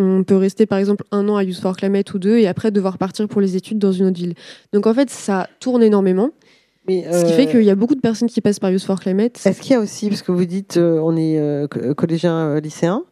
[0.00, 2.70] On peut rester par exemple un an à Youth for Climate ou deux et après
[2.70, 4.34] devoir partir pour les études dans une autre ville.
[4.72, 6.30] Donc en fait, ça tourne énormément.
[6.88, 9.44] ce qui fait qu'il y a beaucoup de personnes qui passent par Youth for Climate.
[9.44, 13.02] Est-ce qu'il y a aussi, parce que vous dites on est collégien, lycéen,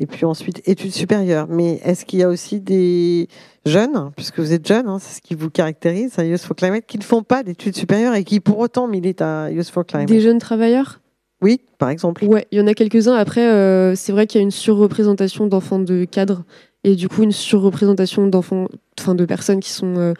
[0.00, 1.48] et puis ensuite études supérieures.
[1.48, 3.28] Mais est-ce qu'il y a aussi des
[3.66, 6.84] jeunes, puisque vous êtes jeunes, hein, c'est ce qui vous caractérise à Youth for Climate,
[6.86, 10.08] qui ne font pas d'études supérieures et qui pour autant militent à Youth for Climate?
[10.08, 11.00] Des jeunes travailleurs?
[11.40, 12.24] Oui, par exemple.
[12.24, 13.14] Ouais, il y en a quelques-uns.
[13.14, 16.44] Après, euh, c'est vrai qu'il y a une surreprésentation d'enfants de cadres
[16.84, 18.68] et du coup une surreprésentation d'enfants,
[18.98, 20.14] enfin de personnes qui sont euh,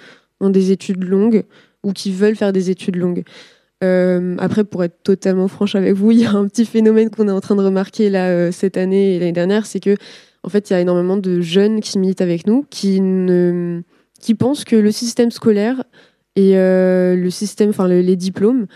[0.51, 1.45] des études longues
[1.83, 3.25] ou qui veulent faire des études longues.
[3.85, 7.29] Euh, après, pour être totalement franche avec vous, il y a un petit phénomène qu'on
[7.29, 9.97] est en train de remarquer là euh, cette année et l'année dernière, c'est que
[10.45, 13.83] en fait, il y a énormément de jeunes qui militent avec nous, qui ne,
[14.21, 15.83] qui pensent que le système scolaire
[16.37, 18.67] et le système, enfin les diplômes,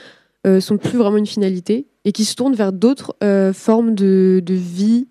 [0.60, 3.16] sont plus vraiment une finalité et qui se tournent vers d'autres
[3.52, 5.06] formes de, de vie,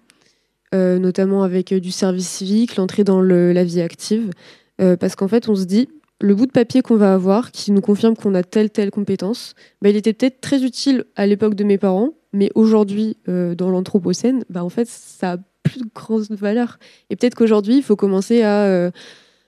[0.73, 4.31] notamment avec du service civique, l'entrée dans la vie active,
[4.77, 5.87] parce qu'en fait, on se dit
[6.21, 9.55] le bout de papier qu'on va avoir qui nous confirme qu'on a telle telle compétence,
[9.81, 13.69] bah, il était peut-être très utile à l'époque de mes parents, mais aujourd'hui euh, dans
[13.69, 16.77] l'anthropocène, bah, en fait ça a plus de grande valeur.
[17.09, 18.91] Et peut-être qu'aujourd'hui il faut commencer à euh,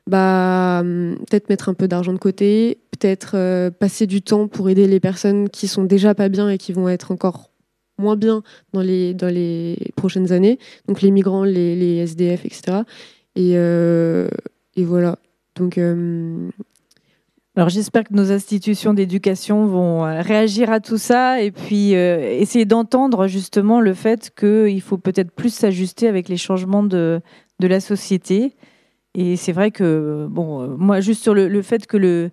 [0.07, 4.87] bah, peut-être mettre un peu d'argent de côté, peut-être euh, passer du temps pour aider
[4.87, 7.51] les personnes qui sont déjà pas bien et qui vont être encore
[7.97, 8.43] moins bien
[8.73, 12.81] dans les, dans les prochaines années, donc les migrants, les, les SDF, etc.
[13.35, 15.17] Et, et voilà.
[15.55, 16.49] Donc, euh,
[17.55, 22.39] alors j'espère que nos institutions d'éducation vont euh, réagir à tout ça et puis euh,
[22.39, 27.21] essayer d'entendre justement le fait qu'il faut peut-être plus s'ajuster avec les changements de,
[27.59, 28.55] de la société.
[29.15, 32.31] Et c'est vrai que, bon, moi, juste sur le, fait que le,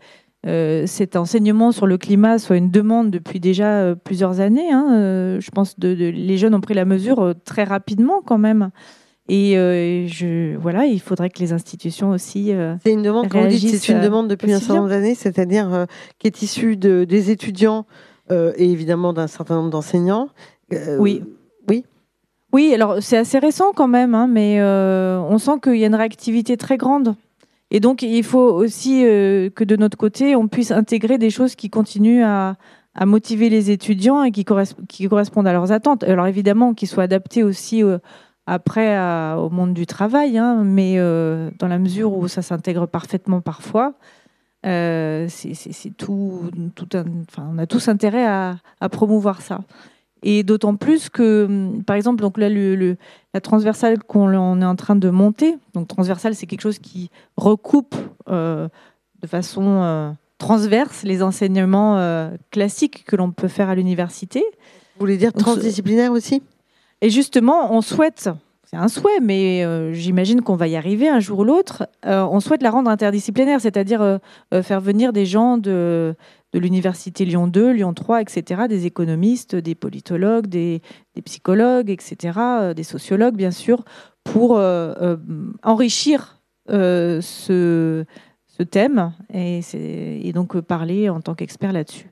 [0.86, 5.74] cet enseignement sur le climat soit une demande depuis déjà plusieurs années, hein, je pense
[5.74, 8.70] que les jeunes ont pris la mesure très rapidement quand même.
[9.30, 12.52] Et euh, je, voilà, il faudrait que les institutions aussi.
[12.52, 15.84] Euh, c'est une demande, quand c'est une demande depuis un certain nombre d'années, c'est-à-dire euh,
[16.18, 17.86] qui est issue de, des étudiants
[18.30, 20.28] et évidemment d'un certain nombre d'enseignants.
[20.98, 21.22] oui.
[21.68, 21.84] Oui.
[22.52, 25.94] Oui, alors c'est assez récent quand même, hein, mais on sent qu'il y a une
[25.94, 27.14] réactivité très grande.
[27.70, 31.70] Et donc, il faut aussi que de notre côté, on puisse intégrer des choses qui
[31.70, 32.56] continuent à,
[33.06, 36.02] motiver les étudiants et qui, correspondent à leurs attentes.
[36.02, 37.84] Alors évidemment, qu'ils soient adaptés aussi
[38.50, 38.98] après
[39.36, 43.94] au monde du travail, hein, mais euh, dans la mesure où ça s'intègre parfaitement parfois,
[44.66, 46.50] euh, c'est tout,
[47.38, 48.58] on a tous intérêt à,
[48.90, 49.60] promouvoir ça.
[50.22, 52.96] Et d'autant plus que, par exemple, donc là, le,
[53.34, 57.94] la transversale qu'on est en train de monter, donc transversale, c'est quelque chose qui recoupe
[58.28, 58.68] euh,
[59.22, 64.40] de façon transverse les enseignements classiques que l'on peut faire à l'université.
[64.40, 66.42] Vous voulez dire transdisciplinaire aussi?
[67.00, 68.28] Et justement, on souhaite,
[68.64, 72.22] c'est un souhait, mais euh, j'imagine qu'on va y arriver un jour ou l'autre, euh,
[72.30, 74.18] on souhaite la rendre interdisciplinaire, c'est-à-dire euh,
[74.62, 76.14] faire venir des gens de,
[76.52, 80.82] de l'université Lyon 2, Lyon 3, etc., des économistes, des politologues, des,
[81.24, 83.84] psychologues, etc., des sociologues, bien sûr,
[84.24, 84.60] pour
[85.62, 88.04] enrichir ce,
[88.46, 92.10] ce, thème et, donc parler en tant qu'expert là-dessus.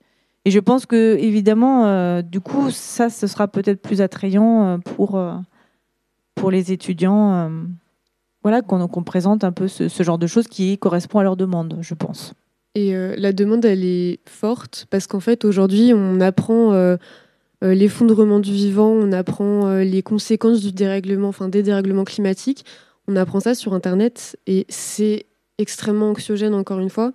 [0.48, 4.78] Et je pense que, évidemment, euh, du coup, ça, ce sera peut-être plus attrayant euh,
[4.78, 5.34] pour, euh,
[6.34, 7.50] pour les étudiants.
[8.42, 11.92] voilà, qu'on présente un peu ce, genre de choses qui correspond à leur demande, je
[11.92, 12.32] pense.
[12.74, 16.96] Et la demande, elle est forte parce qu'en fait, aujourd'hui, on apprend
[17.60, 22.64] l'effondrement du vivant, on apprend les conséquences du dérèglement, enfin des dérèglements climatiques.
[23.08, 25.26] On apprend ça sur Internet et c'est
[25.58, 27.12] extrêmement anxiogène, encore une fois.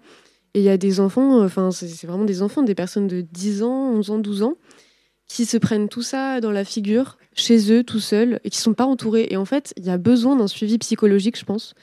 [0.54, 3.22] Et il y a des enfants, euh, enfin, c'est vraiment des enfants, des personnes de
[3.22, 4.56] 10 ans, 11 ans, 12 ans,
[5.28, 8.74] qui se prennent tout ça dans la figure, chez eux, tout seuls, et qui sont
[8.74, 9.28] pas entourés.
[9.32, 11.74] Et en fait, il y a besoin d'un suivi psychologique, je pense,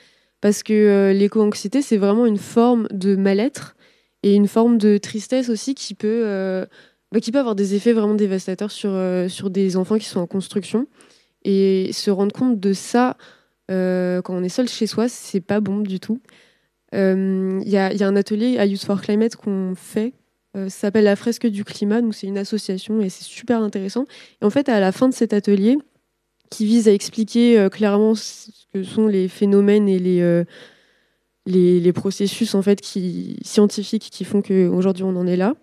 [0.41, 3.76] parce que euh, l'éco-anxiété, c'est vraiment une forme de mal-être
[4.22, 6.66] et une forme de tristesse aussi qui peut, euh,
[7.12, 10.26] bah, qui peut avoir des effets vraiment dévastateurs sur, sur des enfants qui sont en
[10.26, 10.86] construction.
[11.43, 13.16] Et se rendre compte de ça
[13.68, 16.20] quand on est seul chez soi, c'est pas bon du tout.
[16.93, 16.99] Il
[17.64, 20.12] y, a, y, a, un atelier à Youth for Climate qu'on fait.
[20.55, 24.07] ça s'appelle la fresque du climat, donc c'est une association et c'est super intéressant.
[24.43, 25.78] Et en fait, à la fin de cet atelier,
[26.51, 30.44] qui vise à expliquer clairement ce que sont les phénomènes et les,
[31.46, 32.84] les, les, processus en fait
[33.42, 35.55] scientifiques qui font qu'aujourd'hui on en est là.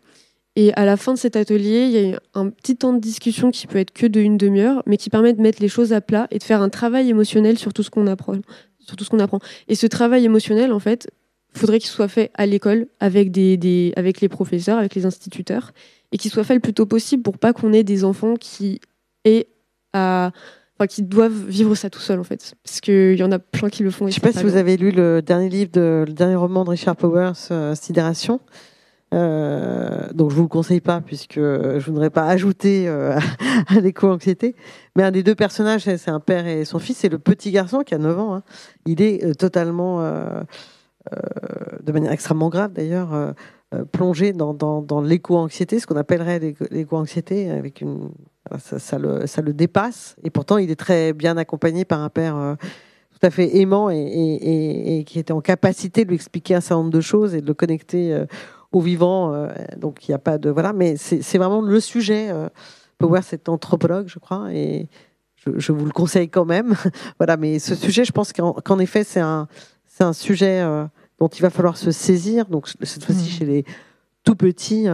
[0.59, 3.51] Et à la fin de cet atelier, il y a un petit temps de discussion
[3.51, 6.01] qui peut être que de une demi-heure, mais qui permet de mettre les choses à
[6.01, 8.33] plat et de faire un travail émotionnel sur tout ce qu'on apprend.
[8.79, 9.39] Sur tout ce qu'on apprend.
[9.67, 11.11] Et ce travail émotionnel, en fait,
[11.53, 15.73] faudrait qu'il soit fait à l'école avec, des, avec les professeurs, avec les instituteurs,
[16.11, 18.81] et qu'il soit fait le plus tôt possible pour pas qu'on ait des enfants qui
[19.25, 19.45] aient
[19.93, 20.31] à
[20.79, 23.69] Enfin, qui doivent vivre ça tout seul en fait, parce qu'il y en a plein
[23.69, 24.05] qui le font.
[24.05, 26.63] Je ne sais pas, si vous avez lu le dernier livre, de, le dernier roman
[26.63, 28.39] de Richard Powers, euh, Sidération.
[29.13, 33.17] Euh, donc je vous le conseille pas puisque je voudrais pas ajouter euh,
[33.67, 34.55] à l'éco-anxiété.
[34.95, 37.79] Mais un des deux personnages, c'est un père et son fils, c'est le petit garçon
[37.79, 38.35] qui a 9 ans.
[38.35, 38.43] Hein.
[38.85, 40.43] Il est totalement, euh,
[41.81, 43.33] de manière extrêmement grave d'ailleurs,
[43.91, 48.11] plongé dans, dans, dans l'éco-anxiété, ce qu'on appellerait l'éco-anxiété, avec une,
[48.59, 50.15] ça, ça, le, ça le dépasse.
[50.23, 52.57] Et pourtant, il est très bien accompagné par un père
[53.11, 56.61] tout à fait aimant et, et, et, qui était en capacité de lui expliquer un
[56.61, 58.25] certain nombre de choses et de le connecter
[58.71, 59.33] au vivant.
[59.33, 62.29] Euh, donc il n'y a pas de voilà, mais c'est vraiment le sujet.
[62.29, 62.49] Euh,
[62.97, 64.87] Power, c'est anthropologue, je crois, et
[65.45, 66.73] je, vous le conseille quand même.
[67.19, 69.47] voilà, mais ce sujet, je pense qu'en effet, c'est un,
[69.99, 70.85] un sujet euh,
[71.19, 72.47] dont il va falloir se saisir.
[72.47, 73.31] Donc cette fois-ci mmh.
[73.31, 73.65] chez les
[74.23, 74.87] tout petits.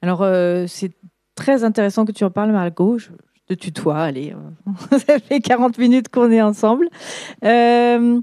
[0.00, 0.24] Alors
[0.68, 0.92] c'est
[1.38, 2.98] très intéressant que tu en parles, Margot.
[2.98, 3.08] Je,
[3.46, 4.34] te tutoie, allez,
[4.90, 6.88] ça fait 40 minutes qu'on est ensemble.
[7.44, 8.20] Euh,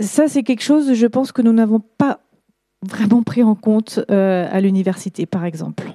[0.00, 2.20] ça, c'est quelque chose, je pense, que nous n'avons pas
[2.82, 5.92] vraiment pris en compte euh, à l'université, par exemple.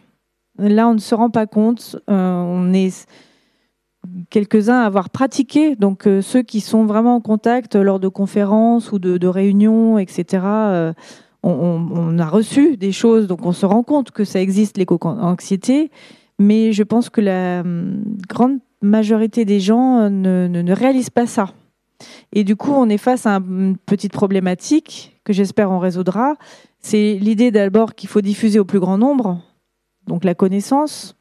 [0.57, 1.97] Là, on ne se rend pas compte.
[2.09, 3.07] Euh, on est
[4.29, 8.91] quelques-uns à avoir pratiqué, donc euh, ceux qui sont vraiment en contact lors de conférences
[8.91, 10.93] ou de, réunions, etc.
[11.43, 15.89] On, a reçu des choses, donc on se rend compte que ça existe l'éco-anxiété,
[16.37, 21.51] mais je pense que la hum, grande majorité des gens ne, ne réalisent pas ça.
[22.33, 26.35] Et du coup, on est face à une petite problématique que j'espère on résoudra.
[26.79, 29.41] C'est l'idée d'abord qu'il faut diffuser au plus grand nombre,
[30.07, 31.15] donc la connaissance.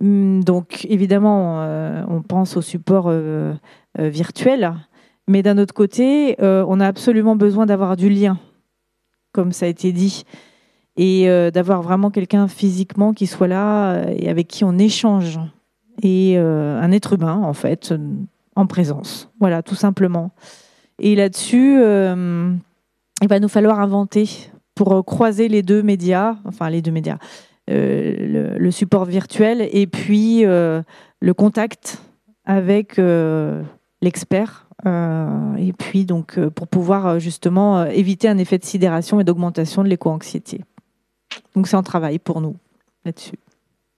[0.00, 3.54] Hum, donc évidemment, euh, on pense au support euh,
[3.98, 4.74] euh, virtuel,
[5.28, 8.38] mais d'un autre côté, on a absolument besoin d'avoir du lien,
[9.34, 10.24] comme ça a été dit,
[10.96, 15.40] et d'avoir vraiment quelqu'un physiquement qui soit là et avec qui on échange.
[16.02, 17.92] Et un être humain, en fait,
[18.56, 19.30] en présence.
[19.40, 20.30] Voilà, tout simplement.
[20.98, 22.52] Et là-dessus, euh,
[23.22, 24.28] il va nous falloir inventer
[24.74, 27.18] pour croiser les deux médias, enfin les deux médias,
[27.70, 30.82] euh, le, support virtuel et puis euh,
[31.20, 32.02] le contact
[32.44, 33.00] avec
[34.02, 34.63] l'expert.
[34.84, 40.60] Et puis donc pour pouvoir justement éviter un effet de sidération et d'augmentation de l'éco-anxiété.
[41.54, 42.56] Donc c'est un travail pour nous
[43.04, 43.38] là-dessus.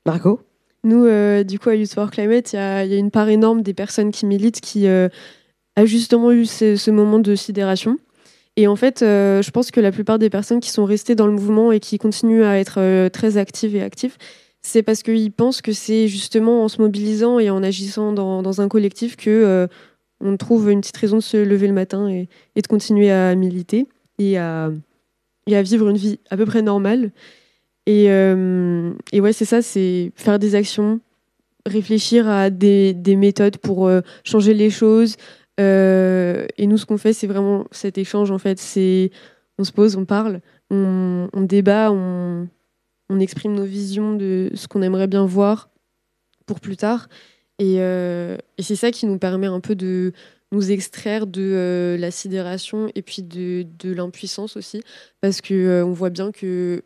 [0.05, 0.41] Margot?
[0.85, 3.75] Nous, euh, du coup, à Youth for Climate, il y, a, une part énorme des
[3.75, 5.09] personnes qui militent qui euh,
[5.75, 7.99] a justement eu ce, moment de sidération.
[8.57, 11.27] Et en fait, euh, je pense que la plupart des personnes qui sont restées dans
[11.27, 14.17] le mouvement et qui continuent à être très actives et actifs,
[14.63, 18.69] c'est parce qu'ils pensent que c'est justement en se mobilisant et en agissant dans, un
[18.69, 19.69] collectif que
[20.21, 23.87] on trouve une petite raison de se lever le matin et, de continuer à militer
[24.19, 24.71] et à,
[25.47, 27.13] vivre une vie à peu près normale.
[27.87, 31.01] Et, euh, ouais, c'est ça, c'est faire des actions,
[31.67, 35.17] réfléchir à des, des méthodes pour euh, changer les choses.
[35.61, 38.59] Euh, et nous, ce qu'on fait, c'est vraiment cet échange, en fait.
[38.59, 39.11] C'est,
[39.59, 40.41] on se pose, on parle,
[40.71, 42.49] on, débat, on,
[43.21, 45.71] exprime nos visions de ce qu'on aimerait bien voir
[46.45, 47.09] pour plus tard.
[47.59, 50.13] Et, et c'est ça qui nous permet un peu de
[50.53, 54.83] nous extraire de la sidération et puis de, de l'impuissance aussi.
[55.21, 56.83] Parce qu'on on voit bien que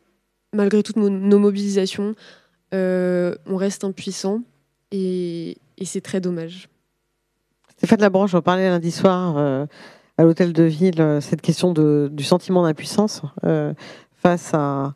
[0.53, 2.15] malgré toutes nos mobilisations,
[2.75, 4.43] euh, on reste impuissant
[4.93, 6.69] et, c'est très dommage.
[7.77, 9.67] Stéphane Labranche, on parlait lundi soir euh,
[10.19, 13.23] à l'hôtel de ville, euh, cette question de, du sentiment d'impuissance
[14.17, 14.95] face à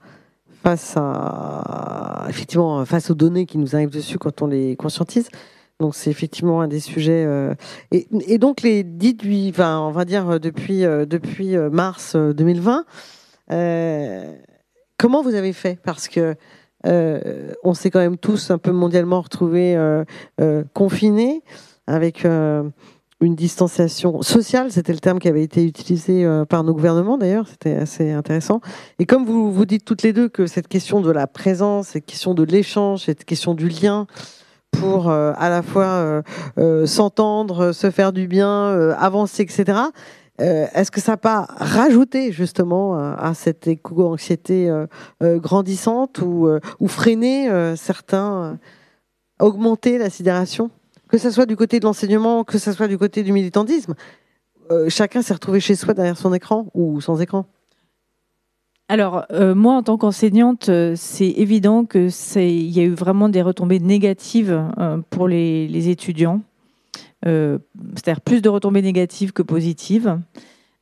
[0.62, 5.28] face à effectivement face aux données qui nous arrivent dessus quand on les conscientise.
[5.84, 7.26] Donc c'est effectivement un des sujets.
[7.92, 12.84] et, donc les 18, enfin, on va dire depuis depuis mars 2020.
[14.98, 15.78] Comment vous avez fait?
[15.84, 16.34] Parce que
[16.86, 20.04] euh, on s'est quand même tous un peu mondialement retrouvés euh,
[20.40, 21.42] euh, confinés
[21.86, 27.46] avec une distanciation sociale, c'était le terme qui avait été utilisé par nos gouvernements d'ailleurs,
[27.46, 28.62] c'était assez intéressant.
[28.98, 32.06] Et comme vous vous dites toutes les deux que cette question de la présence, cette
[32.06, 34.06] question de l'échange, cette question du lien
[34.80, 36.22] pour à la fois
[36.86, 39.78] s'entendre, se faire du bien, avancer, etc.
[40.38, 44.70] Est-ce que ça n'a pas rajouté justement à cette éco-anxiété
[45.20, 46.48] grandissante ou,
[46.80, 48.58] ou freiner certains,
[49.40, 50.70] augmenter la sidération?
[51.08, 53.94] Que ce soit du côté de l'enseignement, que ce soit du côté du militantisme,
[54.88, 57.46] chacun s'est retrouvé chez soi derrière son écran ou sans écran
[58.88, 63.40] alors, euh, moi, en tant qu'enseignante, euh, c'est évident que y a eu vraiment des
[63.40, 66.42] retombées négatives euh, pour les, étudiants.
[67.24, 70.18] c'est-à-dire plus de retombées négatives que positives,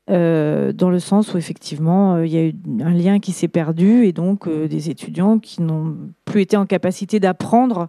[0.08, 4.12] dans le sens où effectivement, il y a eu un lien qui s'est perdu et
[4.12, 7.88] donc des étudiants qui n'ont plus été en capacité d'apprendre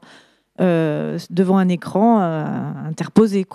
[0.59, 3.45] devant un écran interposé,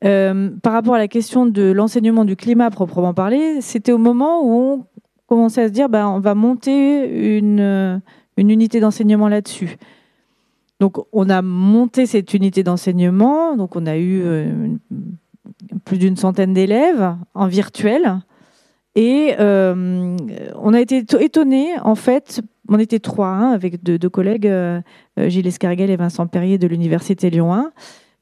[0.00, 4.50] par rapport à la question de l'enseignement du climat proprement parlé, c'était au moment où
[4.50, 4.86] on
[5.32, 8.02] commencé à se dire, ben, on va monter une,
[8.36, 9.78] une unité d'enseignement là-dessus.
[10.78, 13.56] Donc, on a monté cette unité d'enseignement.
[13.56, 14.52] Donc, on a eu euh,
[15.86, 18.18] plus d'une centaine d'élèves en virtuel.
[18.94, 20.16] Et euh,
[20.56, 24.82] on a été étonnés, en fait, on était trois, hein, avec deux, collègues, euh,
[25.16, 27.72] Gilles Escarguel et Vincent Perrier de l'Université Lyon 1,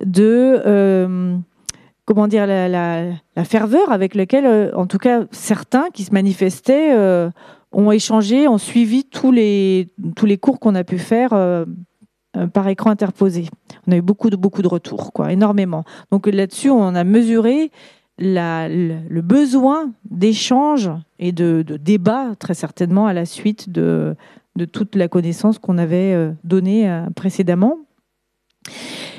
[0.04, 1.40] de
[2.14, 7.30] comment dire, la, ferveur avec laquelle, euh, en tout cas, certains qui se manifestaient euh,
[7.70, 11.64] ont échangé, ont suivi tous les, tous les cours qu'on a pu faire euh,
[12.52, 13.46] par écran interposé.
[13.86, 15.84] On a eu beaucoup de, beaucoup de retours, quoi, énormément.
[16.10, 17.70] Donc là-dessus, on a mesuré
[18.18, 20.90] le, besoin d'échange
[21.20, 24.16] et de, de, débat, très certainement, à la suite de,
[24.56, 27.78] de toute la connaissance qu'on avait donnée précédemment.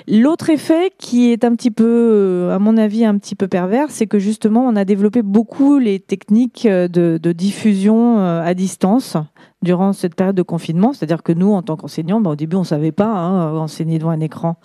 [0.08, 3.91] L'autre effet qui est un petit peu, euh, à mon avis, un petit peu pervers,
[3.91, 9.18] c'est que justement, on a développé beaucoup les techniques euh, de, diffusion euh, à distance
[9.62, 10.93] durant cette période de confinement.
[10.93, 13.99] C'est-à-dire que nous, en tant qu'enseignants, bah, au début, on ne savait pas hein, enseigner
[13.99, 14.58] devant un écran.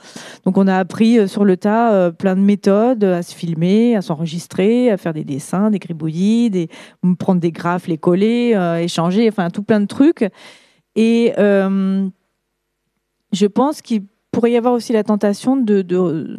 [0.44, 4.90] Donc, on a appris sur le tas plein de méthodes à se filmer, à s'enregistrer,
[4.90, 6.68] à faire des dessins, des gribouillis, des,
[7.18, 10.26] prendre des graphes, les coller, échanger, enfin, tout plein de trucs.
[10.94, 12.08] Et je
[13.46, 14.04] pense qu'il
[14.36, 16.36] pourrait y avoir aussi la tentation de,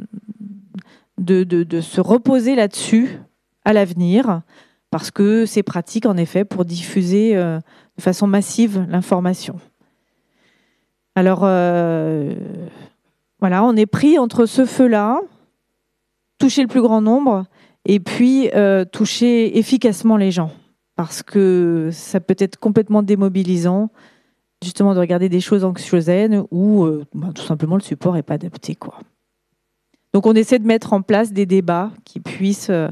[1.81, 3.17] se reposer là-dessus
[3.65, 4.43] à l'avenir,
[4.91, 7.57] parce que c'est pratique en effet pour diffuser euh,
[7.97, 9.59] de façon massive l'information.
[11.15, 12.35] Alors euh,
[13.39, 15.19] voilà, on est pris entre ce feu-là,
[16.37, 17.45] toucher le plus grand nombre,
[17.83, 20.51] et puis euh, toucher efficacement les gens,
[20.95, 23.89] parce que ça peut être complètement démobilisant
[24.63, 28.35] justement de regarder des choses anxiogènes où euh, bah, tout simplement le support n'est pas
[28.35, 28.75] adapté.
[28.75, 28.99] Quoi.
[30.13, 32.89] Donc on essaie de mettre en place des débats qui puissent euh,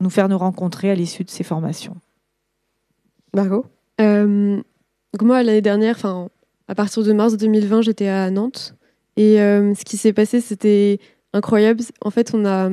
[0.00, 1.96] nous faire nous rencontrer à l'issue de ces formations.
[3.34, 3.66] Margot?
[4.00, 4.60] Euh,
[5.20, 5.98] Moi, l'année dernière,
[6.68, 8.74] à partir de mars 2020, j'étais à Nantes.
[9.16, 10.98] Et ce qui s'est passé, c'était
[11.32, 11.82] incroyable.
[12.00, 12.68] En fait, on a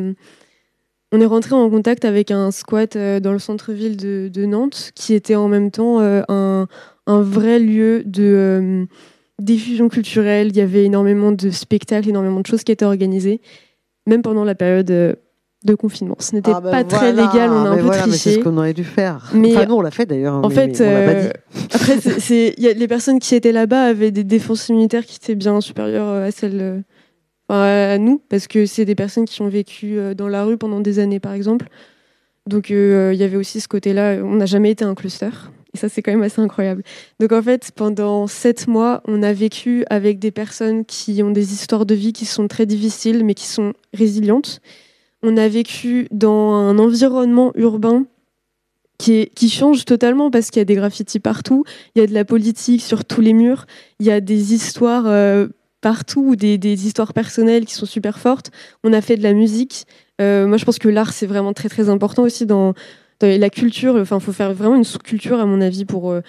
[1.11, 5.13] on est rentré en contact avec un squat dans le centre-ville de, de, Nantes, qui
[5.13, 6.67] était en même temps un,
[7.09, 8.85] un vrai lieu de euh,
[9.39, 10.49] diffusion culturelle.
[10.49, 13.41] Il y avait énormément de spectacles, énormément de choses qui étaient organisées,
[14.05, 15.15] même pendant la période euh,
[15.65, 16.15] de confinement.
[16.19, 18.17] Ce n'était ah, ben pas très légal, on a un peu triché.
[18.17, 19.31] c'est ce qu'on aurait dû faire.
[19.33, 20.35] Mais enfin, nous, on l'a fait d'ailleurs.
[20.35, 21.31] En fait, euh,
[21.73, 21.97] après,
[22.57, 26.83] les personnes qui étaient là-bas avaient des défenses immunitaires qui étaient bien supérieures à celles
[27.49, 30.99] à nous, parce que c'est des personnes qui ont vécu dans la rue pendant des
[30.99, 31.67] années, par exemple.
[32.47, 34.17] Donc, il y avait aussi ce côté-là.
[34.23, 35.29] On n'a jamais été un cluster.
[35.73, 36.83] Et ça, c'est quand même assez incroyable.
[37.19, 41.53] Donc en fait, pendant sept mois, on a vécu avec des personnes qui ont des
[41.53, 44.61] histoires de vie qui sont très difficiles, mais qui sont résilientes.
[45.21, 48.05] On a vécu dans un environnement urbain
[48.97, 51.63] qui, change totalement parce qu'il y a des graffitis partout,
[51.95, 53.65] il y a de la politique sur tous les murs,
[53.99, 55.47] il y a des histoires euh,
[55.81, 58.51] partout, des, des, histoires personnelles qui sont super fortes.
[58.83, 59.85] On a fait de la musique.
[60.21, 62.73] Euh, moi, je pense que l'art, c'est vraiment très très important aussi dans,
[63.21, 66.21] la culture, enfin, faut faire vraiment une sous-culture, à mon avis, pour euh,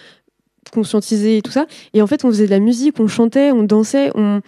[0.73, 1.67] conscientiser et tout ça.
[1.95, 4.41] Et en fait, on faisait de la musique, on chantait, on dansait, on,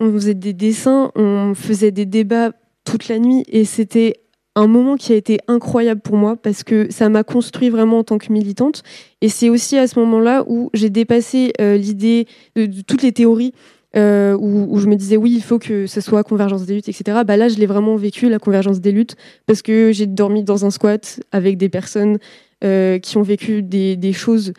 [0.00, 2.52] on faisait des dessins, on faisait des débats
[2.84, 3.44] toute la nuit.
[3.48, 4.22] Et c'était
[4.54, 8.04] un moment qui a été incroyable pour moi parce que ça m'a construit vraiment en
[8.04, 8.82] tant que militante.
[9.20, 13.52] Et c'est aussi à ce moment-là où j'ai dépassé euh, l'idée de, toutes les théories
[13.94, 17.20] euh, où, je me disais oui, il faut que ce soit convergence des luttes, etc.
[17.26, 19.16] Bah là, je l'ai vraiment vécu, la convergence des luttes,
[19.46, 22.18] parce que j'ai dormi dans un squat avec des personnes
[22.64, 24.52] euh, qui ont vécu des, choses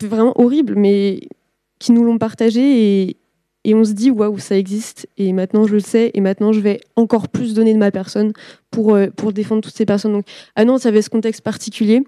[0.00, 1.20] vraiment horribles, mais
[1.78, 3.16] qui nous l'ont partagé
[3.64, 6.58] et, on se dit waouh, ça existe et maintenant je le sais et maintenant je
[6.58, 8.32] vais encore plus donner de ma personne
[8.72, 10.12] pour, euh, pour défendre toutes ces personnes.
[10.12, 10.26] Donc
[10.56, 12.02] à Nantes, il y avait ce contexte particulier.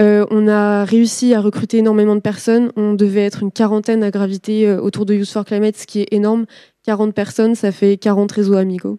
[0.00, 2.72] On a réussi à recruter énormément de personnes.
[2.76, 6.12] On devait être une quarantaine à graviter autour de Youth for Climate, ce qui est
[6.12, 6.46] énorme.
[6.84, 8.98] 40 personnes, ça fait 40 réseaux amicaux.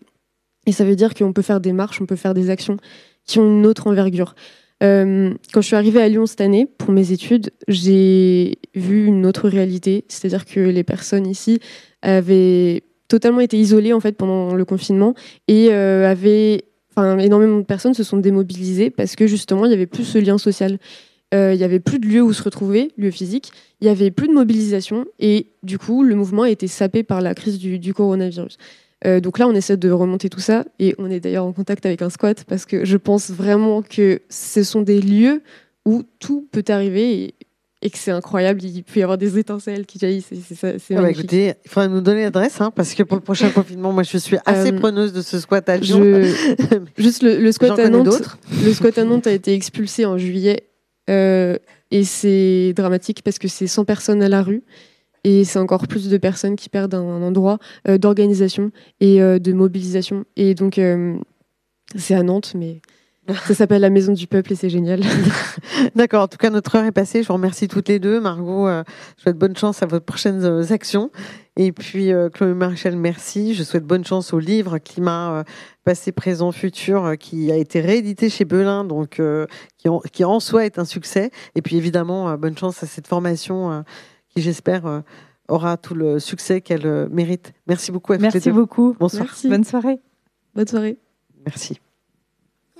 [0.65, 2.77] Et ça veut dire qu'on peut faire des marches, on peut faire des actions
[3.25, 4.35] qui ont une autre envergure.
[4.83, 9.25] Euh, quand je suis arrivée à Lyon cette année pour mes études, j'ai vu une
[9.25, 11.59] autre réalité, c'est-à-dire que les personnes ici
[12.01, 15.13] avaient totalement été isolées en fait pendant le confinement
[15.47, 16.65] et euh, avaient,
[16.95, 20.17] enfin, énormément de personnes se sont démobilisées parce que justement il y avait plus ce
[20.17, 20.77] lien social.
[21.33, 24.11] Euh, il y avait plus de lieux où se retrouver, lieux physiques, il y avait
[24.11, 27.93] plus de mobilisation et du coup le mouvement a été sapé par la crise du
[27.93, 28.57] coronavirus.
[29.05, 31.85] Euh, donc là, on essaie de remonter tout ça et on est d'ailleurs en contact
[31.85, 35.41] avec un squat parce que je pense vraiment que ce sont des lieux
[35.85, 37.35] où tout peut arriver
[37.89, 38.63] que c'est incroyable.
[38.63, 40.31] Il peut y avoir des étincelles qui jaillissent.
[40.57, 43.49] C'est ah bah écoutez, il faudrait nous donner l'adresse hein, parce que pour le prochain
[43.55, 46.23] confinement, moi, je suis assez euh, preneuse de ce squat à Lyon.
[46.97, 48.37] Juste le, squat à Nantes.
[48.63, 50.67] Le squat à Nantes a été expulsé en juillet
[51.09, 51.57] euh,
[51.91, 54.63] et c'est dramatique parce que c'est 100 personnes à la rue.
[55.23, 57.57] Et c'est encore plus de personnes qui perdent un, endroit
[57.87, 60.25] euh, d'organisation et de mobilisation.
[60.35, 60.79] Et donc,
[61.95, 62.81] c'est à Nantes, mais
[63.47, 65.01] ça s'appelle la Maison du Peuple et c'est génial.
[65.95, 66.23] D'accord.
[66.23, 67.23] En tout cas, notre heure est passée.
[67.23, 68.19] Je vous remercie toutes les deux.
[68.19, 71.11] Margot, je souhaite bonne chance à vos prochaines actions.
[71.57, 73.53] Et puis, Chloé Maréchal, merci.
[73.53, 75.43] Je souhaite bonne chance au livre Climat
[75.83, 79.21] passé, présent, futur qui a été réédité chez Belin, donc
[79.77, 81.31] qui en, qui, en, soi est un succès.
[81.55, 83.83] Et puis, évidemment, bonne chance à cette formation
[84.35, 85.01] qui, j'espère, euh,
[85.47, 87.53] aura tout le succès qu'elle euh, mérite.
[87.67, 88.95] Merci beaucoup à Merci beaucoup.
[88.99, 89.27] Bonsoir.
[89.45, 89.99] Bonne soirée.
[90.55, 90.97] Bonne soirée.
[91.45, 91.79] Merci.